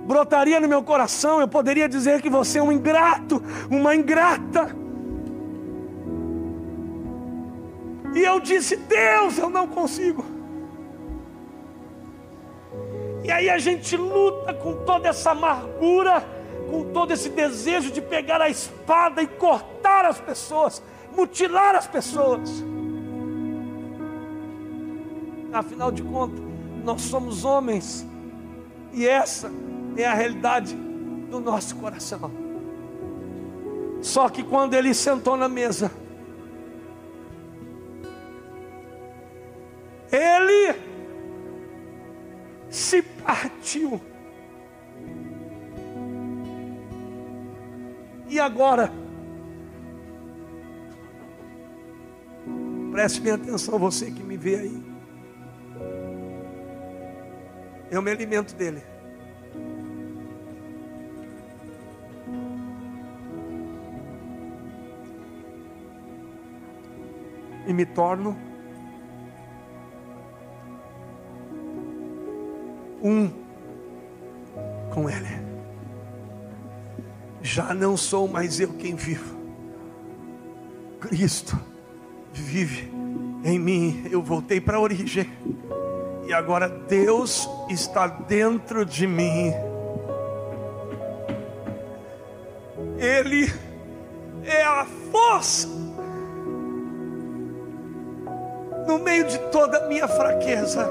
brotaria 0.05 0.59
no 0.59 0.67
meu 0.67 0.81
coração. 0.81 1.39
Eu 1.39 1.47
poderia 1.47 1.87
dizer 1.87 2.21
que 2.21 2.29
você 2.29 2.59
é 2.59 2.63
um 2.63 2.71
ingrato, 2.71 3.41
uma 3.69 3.95
ingrata. 3.95 4.75
E 8.15 8.19
eu 8.19 8.39
disse: 8.39 8.75
Deus, 8.75 9.37
eu 9.37 9.49
não 9.49 9.67
consigo. 9.67 10.25
E 13.23 13.31
aí 13.31 13.49
a 13.49 13.59
gente 13.59 13.95
luta 13.95 14.53
com 14.53 14.73
toda 14.85 15.09
essa 15.09 15.31
amargura 15.31 16.38
com 16.69 16.93
todo 16.93 17.11
esse 17.11 17.29
desejo 17.29 17.91
de 17.91 18.01
pegar 18.01 18.41
a 18.41 18.49
espada 18.49 19.21
e 19.21 19.27
cortar 19.27 20.05
as 20.05 20.19
pessoas, 20.19 20.81
mutilar 21.15 21.75
as 21.75 21.87
pessoas. 21.87 22.63
Afinal 25.51 25.91
de 25.91 26.03
contas, 26.03 26.39
nós 26.83 27.01
somos 27.01 27.43
homens, 27.43 28.05
e 28.93 29.07
essa 29.07 29.51
é 29.97 30.05
a 30.05 30.13
realidade 30.13 30.75
do 30.75 31.39
nosso 31.39 31.75
coração. 31.75 32.31
Só 34.01 34.29
que 34.29 34.43
quando 34.43 34.75
ele 34.75 34.93
sentou 34.93 35.35
na 35.35 35.49
mesa, 35.49 35.91
ele 40.11 40.75
se 42.69 43.01
partiu 43.01 43.99
E 48.29 48.39
agora? 48.39 48.91
Preste 52.91 53.19
bem 53.21 53.33
atenção, 53.33 53.79
você 53.79 54.11
que 54.11 54.21
me 54.21 54.37
vê 54.37 54.55
aí. 54.55 54.83
Eu 57.89 58.03
me 58.03 58.11
alimento 58.11 58.55
dele. 58.55 58.83
E 67.65 67.73
me 67.73 67.85
torno 67.85 68.37
um 73.01 73.48
já 77.59 77.73
não 77.73 77.97
sou 77.97 78.25
mais 78.25 78.57
eu 78.61 78.69
quem 78.69 78.95
vivo. 78.95 79.37
Cristo 81.01 81.59
vive 82.31 82.89
em 83.43 83.59
mim. 83.59 84.07
Eu 84.09 84.23
voltei 84.23 84.61
para 84.61 84.77
a 84.77 84.79
origem. 84.79 85.29
E 86.25 86.31
agora 86.31 86.69
Deus 86.69 87.49
está 87.69 88.07
dentro 88.07 88.85
de 88.85 89.05
mim. 89.05 89.51
Ele 92.97 93.51
é 94.45 94.63
a 94.63 94.87
força 95.11 95.67
no 98.87 98.99
meio 98.99 99.27
de 99.27 99.37
toda 99.51 99.79
a 99.79 99.87
minha 99.89 100.07
fraqueza. 100.07 100.89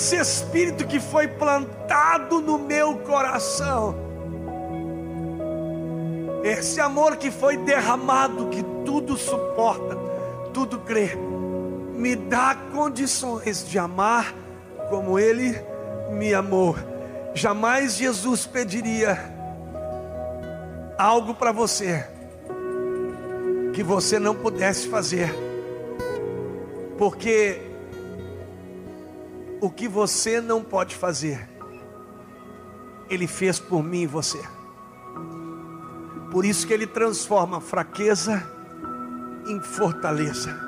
Esse 0.00 0.16
espírito 0.16 0.86
que 0.86 0.98
foi 0.98 1.28
plantado 1.28 2.40
no 2.40 2.58
meu 2.58 3.00
coração, 3.00 3.94
esse 6.42 6.80
amor 6.80 7.18
que 7.18 7.30
foi 7.30 7.58
derramado, 7.58 8.48
que 8.48 8.62
tudo 8.86 9.14
suporta, 9.18 9.98
tudo 10.54 10.78
crê, 10.78 11.10
me 11.94 12.16
dá 12.16 12.56
condições 12.72 13.68
de 13.68 13.78
amar 13.78 14.34
como 14.88 15.18
Ele 15.18 15.54
me 16.10 16.32
amou. 16.32 16.74
Jamais 17.34 17.96
Jesus 17.96 18.46
pediria 18.46 19.18
algo 20.96 21.34
para 21.34 21.52
você 21.52 22.06
que 23.74 23.82
você 23.82 24.18
não 24.18 24.34
pudesse 24.34 24.88
fazer, 24.88 25.30
porque 26.96 27.68
o 29.60 29.70
que 29.70 29.86
você 29.86 30.40
não 30.40 30.62
pode 30.62 30.94
fazer, 30.94 31.48
Ele 33.08 33.26
fez 33.26 33.60
por 33.60 33.82
mim 33.82 34.02
e 34.02 34.06
você. 34.06 34.40
Por 36.30 36.44
isso 36.44 36.66
que 36.66 36.72
Ele 36.72 36.86
transforma 36.86 37.60
fraqueza 37.60 38.42
em 39.46 39.60
fortaleza 39.60 40.58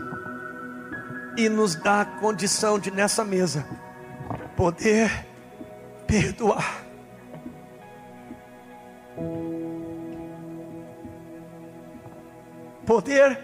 e 1.37 1.49
nos 1.49 1.75
dá 1.75 2.03
a 2.03 2.05
condição 2.05 2.79
de 2.79 2.91
nessa 2.91 3.25
mesa 3.25 3.67
poder 4.57 5.27
perdoar. 6.07 6.85
Poder 12.85 13.39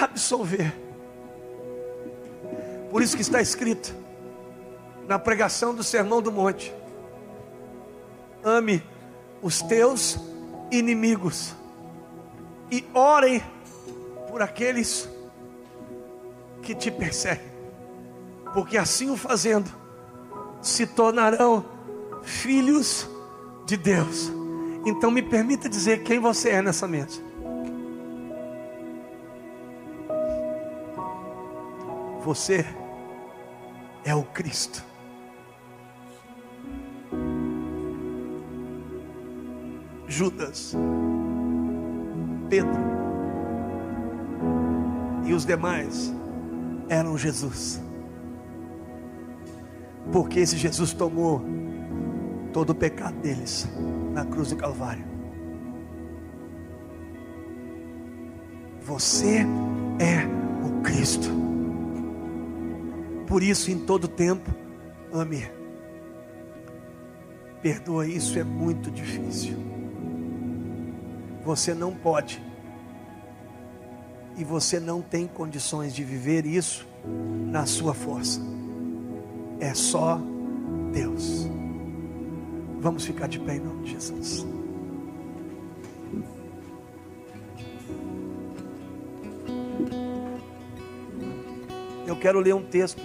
absolver. 0.00 0.72
Por 2.90 3.02
isso 3.02 3.16
que 3.16 3.22
está 3.22 3.40
escrito 3.40 4.02
na 5.06 5.18
pregação 5.18 5.74
do 5.74 5.82
Sermão 5.82 6.22
do 6.22 6.32
Monte: 6.32 6.72
ame 8.44 8.82
os 9.42 9.60
teus 9.62 10.18
inimigos 10.70 11.54
e 12.70 12.84
orem 12.94 13.42
por 14.28 14.40
aqueles 14.40 15.08
que 16.62 16.74
te 16.74 16.90
perseguem, 16.90 17.50
porque 18.54 18.78
assim 18.78 19.10
o 19.10 19.16
fazendo, 19.16 19.70
se 20.60 20.86
tornarão 20.86 21.64
filhos 22.22 23.08
de 23.66 23.76
Deus. 23.76 24.32
Então 24.84 25.10
me 25.10 25.22
permita 25.22 25.68
dizer 25.68 26.02
quem 26.02 26.18
você 26.18 26.50
é 26.50 26.62
nessa 26.62 26.88
mesa. 26.88 27.20
Você 32.24 32.64
é 34.04 34.14
o 34.14 34.22
Cristo. 34.22 34.91
Judas, 40.12 40.76
Pedro 42.50 42.78
e 45.24 45.32
os 45.32 45.46
demais 45.46 46.14
eram 46.88 47.16
Jesus. 47.16 47.80
Porque 50.12 50.40
esse 50.40 50.58
Jesus 50.58 50.92
tomou 50.92 51.42
todo 52.52 52.70
o 52.70 52.74
pecado 52.74 53.16
deles 53.20 53.66
na 54.12 54.26
cruz 54.26 54.50
do 54.50 54.56
Calvário. 54.56 55.04
Você 58.82 59.46
é 59.98 60.26
o 60.66 60.82
Cristo. 60.82 61.30
Por 63.26 63.42
isso, 63.42 63.70
em 63.70 63.78
todo 63.78 64.06
tempo, 64.06 64.50
ame. 65.10 65.48
Perdoa, 67.62 68.06
isso 68.06 68.38
é 68.38 68.44
muito 68.44 68.90
difícil. 68.90 69.81
Você 71.44 71.74
não 71.74 71.94
pode. 71.94 72.42
E 74.36 74.44
você 74.44 74.80
não 74.80 75.02
tem 75.02 75.26
condições 75.26 75.94
de 75.94 76.02
viver 76.02 76.46
isso 76.46 76.86
na 77.50 77.66
sua 77.66 77.92
força. 77.92 78.40
É 79.60 79.74
só 79.74 80.20
Deus. 80.92 81.48
Vamos 82.80 83.04
ficar 83.04 83.28
de 83.28 83.38
pé 83.38 83.56
em 83.56 83.60
nome 83.60 83.84
de 83.84 83.92
Jesus. 83.92 84.46
Eu 92.06 92.16
quero 92.16 92.40
ler 92.40 92.54
um 92.54 92.64
texto. 92.64 93.00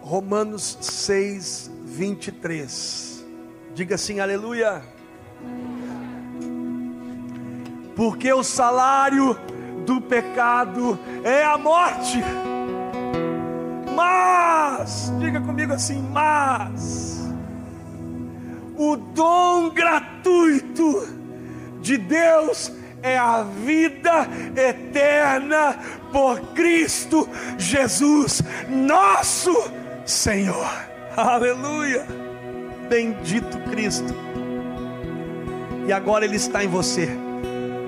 Romanos 0.00 0.78
6, 0.80 1.70
23. 1.84 3.17
Diga 3.78 3.94
assim, 3.94 4.18
aleluia. 4.18 4.82
Porque 7.94 8.32
o 8.32 8.42
salário 8.42 9.38
do 9.86 10.00
pecado 10.00 10.98
é 11.22 11.44
a 11.44 11.56
morte 11.56 12.20
mas, 13.94 15.12
diga 15.20 15.40
comigo 15.40 15.72
assim, 15.72 16.02
mas 16.10 17.32
o 18.76 18.96
dom 18.96 19.70
gratuito 19.70 21.08
de 21.80 21.96
Deus 21.98 22.72
é 23.00 23.16
a 23.16 23.44
vida 23.44 24.26
eterna 24.56 25.78
por 26.12 26.40
Cristo 26.52 27.28
Jesus, 27.56 28.42
nosso 28.68 29.54
Senhor. 30.04 30.68
Aleluia! 31.16 32.27
Bendito 32.88 33.58
Cristo. 33.70 34.14
E 35.86 35.92
agora 35.92 36.24
Ele 36.24 36.36
está 36.36 36.64
em 36.64 36.68
você. 36.68 37.08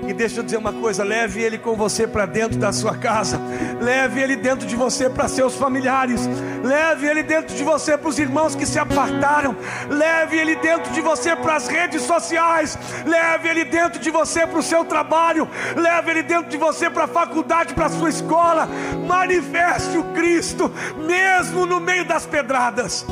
E 0.07 0.13
deixa 0.13 0.39
eu 0.39 0.43
dizer 0.43 0.57
uma 0.57 0.73
coisa: 0.73 1.03
leve 1.03 1.41
ele 1.41 1.57
com 1.57 1.75
você 1.75 2.07
para 2.07 2.25
dentro 2.25 2.57
da 2.57 2.73
sua 2.73 2.97
casa, 2.97 3.39
leve 3.79 4.19
ele 4.19 4.35
dentro 4.35 4.67
de 4.67 4.75
você 4.75 5.09
para 5.09 5.27
seus 5.27 5.55
familiares, 5.55 6.27
leve 6.63 7.07
ele 7.07 7.23
dentro 7.23 7.55
de 7.55 7.63
você 7.63 7.97
para 7.97 8.09
os 8.09 8.17
irmãos 8.17 8.55
que 8.55 8.65
se 8.65 8.79
apartaram, 8.79 9.55
leve 9.89 10.37
ele 10.37 10.55
dentro 10.55 10.91
de 10.91 11.01
você 11.01 11.35
para 11.35 11.55
as 11.55 11.67
redes 11.67 12.01
sociais, 12.01 12.77
leve 13.05 13.47
ele 13.47 13.63
dentro 13.63 13.99
de 13.99 14.09
você 14.09 14.45
para 14.45 14.59
o 14.59 14.63
seu 14.63 14.83
trabalho, 14.83 15.47
leve 15.75 16.11
ele 16.11 16.23
dentro 16.23 16.49
de 16.49 16.57
você 16.57 16.89
para 16.89 17.03
a 17.03 17.07
faculdade, 17.07 17.73
para 17.73 17.85
a 17.85 17.89
sua 17.89 18.09
escola. 18.09 18.67
Manifeste 19.07 19.97
o 19.97 20.03
Cristo, 20.13 20.71
mesmo 20.97 21.65
no 21.65 21.79
meio 21.79 22.05
das 22.05 22.25
pedradas. 22.25 23.05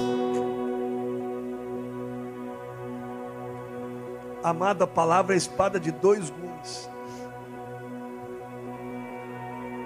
Amada, 4.43 4.87
palavra 4.87 5.35
é 5.35 5.37
espada 5.37 5.79
de 5.79 5.91
dois 5.91 6.29
gumes. 6.29 6.89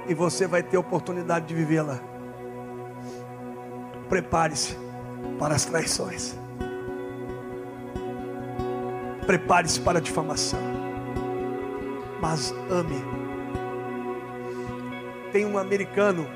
E 0.08 0.14
você 0.14 0.46
vai 0.46 0.62
ter 0.62 0.78
oportunidade 0.78 1.48
de 1.48 1.56
vivê-la. 1.56 2.00
Prepare-se 4.08 4.78
para 5.40 5.56
as 5.56 5.66
traições. 5.66 6.38
Prepare-se 9.26 9.80
para 9.82 9.98
a 9.98 10.02
difamação. 10.02 10.60
Mas 12.22 12.54
ame. 12.70 13.04
Tem 15.32 15.48
um 15.48 15.58
americano, 15.58 16.28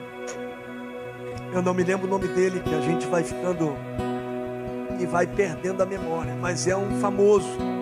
eu 1.53 1.61
não 1.61 1.73
me 1.73 1.83
lembro 1.83 2.07
o 2.07 2.09
nome 2.09 2.27
dele, 2.29 2.61
que 2.61 2.73
a 2.73 2.81
gente 2.81 3.05
vai 3.05 3.23
ficando 3.23 3.75
e 4.99 5.05
vai 5.05 5.27
perdendo 5.27 5.83
a 5.83 5.85
memória, 5.85 6.35
mas 6.41 6.67
é 6.67 6.75
um 6.75 6.99
famoso 6.99 7.47
os 7.49 7.76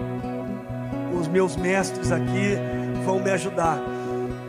meus 1.36 1.58
mestres 1.58 2.14
aqui 2.14 2.58
vão 3.04 3.20
me 3.20 3.30
ajudar. 3.30 3.78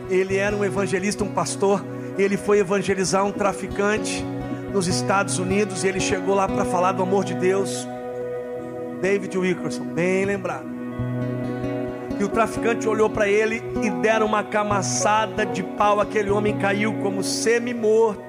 Ele 0.09 0.37
era 0.37 0.55
um 0.55 0.63
evangelista, 0.63 1.21
um 1.21 1.33
pastor. 1.33 1.83
Ele 2.17 2.37
foi 2.37 2.59
evangelizar 2.59 3.25
um 3.25 3.31
traficante 3.33 4.23
nos 4.71 4.87
Estados 4.87 5.37
Unidos. 5.37 5.83
E 5.83 5.89
ele 5.89 5.99
chegou 5.99 6.33
lá 6.33 6.47
para 6.47 6.63
falar 6.63 6.93
do 6.93 7.03
amor 7.03 7.25
de 7.25 7.33
Deus. 7.33 7.85
David 9.01 9.37
Wilkerson, 9.37 9.83
bem 9.83 10.23
lembrado. 10.23 10.65
E 12.17 12.23
o 12.23 12.29
traficante 12.29 12.87
olhou 12.87 13.09
para 13.09 13.27
ele 13.27 13.61
e 13.83 13.89
deram 13.89 14.25
uma 14.25 14.41
camaçada 14.41 15.45
de 15.45 15.63
pau. 15.63 15.99
Aquele 15.99 16.29
homem 16.29 16.57
caiu 16.57 16.93
como 17.03 17.21
semi-morto, 17.21 18.23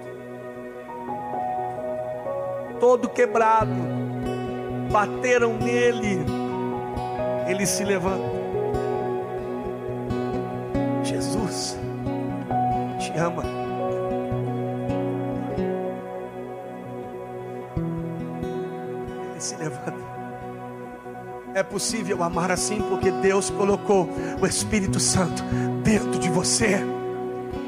todo 2.80 3.08
quebrado. 3.08 3.70
Bateram 4.90 5.56
nele 5.58 6.18
ele 7.48 7.64
se 7.64 7.82
levanta. 7.82 8.37
Jesus 11.28 11.76
te 12.98 13.12
ama. 13.18 13.44
Ele 19.30 19.40
se 19.40 19.56
levanta. 19.56 20.08
É 21.54 21.62
possível 21.62 22.22
amar 22.22 22.50
assim 22.50 22.80
porque 22.88 23.10
Deus 23.10 23.50
colocou 23.50 24.08
o 24.40 24.46
Espírito 24.46 24.98
Santo 24.98 25.42
dentro 25.82 26.18
de 26.18 26.30
você. 26.30 26.80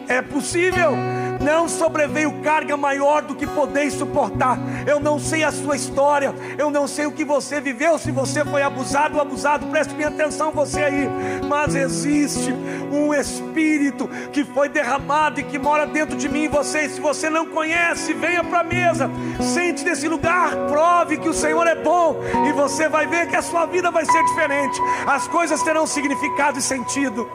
É 0.09 0.23
possível 0.23 0.93
não 1.41 1.67
sobreveio 1.69 2.41
carga 2.43 2.77
maior 2.77 3.23
do 3.23 3.35
que 3.35 3.47
podeis 3.47 3.95
suportar. 3.95 4.59
Eu 4.87 5.01
não 5.01 5.19
sei 5.19 5.43
a 5.43 5.51
sua 5.51 5.75
história, 5.75 6.35
eu 6.59 6.71
não 6.71 6.87
sei 6.87 7.07
o 7.07 7.13
que 7.13 7.25
você 7.25 7.61
viveu, 7.61 7.99
se 7.99 8.11
você 8.11 8.45
foi 8.45 8.63
abusado 8.63 9.17
ou 9.17 9.23
abusado, 9.23 9.67
preste 9.69 9.95
minha 9.95 10.09
atenção 10.09 10.53
você 10.53 10.83
aí. 10.83 11.09
Mas 11.49 11.75
existe 11.75 12.53
um 12.93 13.15
espírito 13.15 14.09
que 14.33 14.45
foi 14.45 14.69
derramado 14.69 15.41
e 15.41 15.45
que 15.45 15.59
mora 15.59 15.87
dentro 15.87 16.17
de 16.17 16.29
mim 16.29 16.45
e 16.45 16.49
você. 16.49 16.89
Se 16.89 17.01
você 17.01 17.31
não 17.31 17.47
conhece, 17.47 18.13
venha 18.13 18.45
para 18.45 18.61
a 18.61 18.65
mesa, 18.65 19.11
sente 19.41 19.83
nesse 19.83 20.09
lugar, 20.09 20.51
prove 20.69 21.17
que 21.17 21.29
o 21.29 21.35
Senhor 21.35 21.67
é 21.67 21.75
bom 21.75 22.17
e 22.47 22.53
você 22.53 22.89
vai 22.89 23.07
ver 23.07 23.29
que 23.29 23.37
a 23.37 23.43
sua 23.43 23.65
vida 23.67 23.91
vai 23.91 24.05
ser 24.05 24.23
diferente. 24.25 24.79
As 25.07 25.27
coisas 25.27 25.63
terão 25.63 25.87
significado 25.87 26.59
e 26.59 26.63
sentido. 26.63 27.31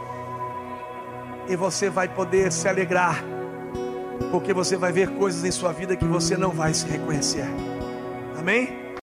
E 1.47 1.55
você 1.55 1.89
vai 1.89 2.07
poder 2.07 2.51
se 2.51 2.67
alegrar 2.67 3.34
porque 4.31 4.53
você 4.53 4.75
vai 4.77 4.91
ver 4.91 5.09
coisas 5.11 5.43
em 5.43 5.51
sua 5.51 5.71
vida 5.71 5.95
que 5.95 6.05
você 6.05 6.37
não 6.37 6.51
vai 6.51 6.73
se 6.73 6.85
reconhecer. 6.87 7.45
Amém? 8.37 8.84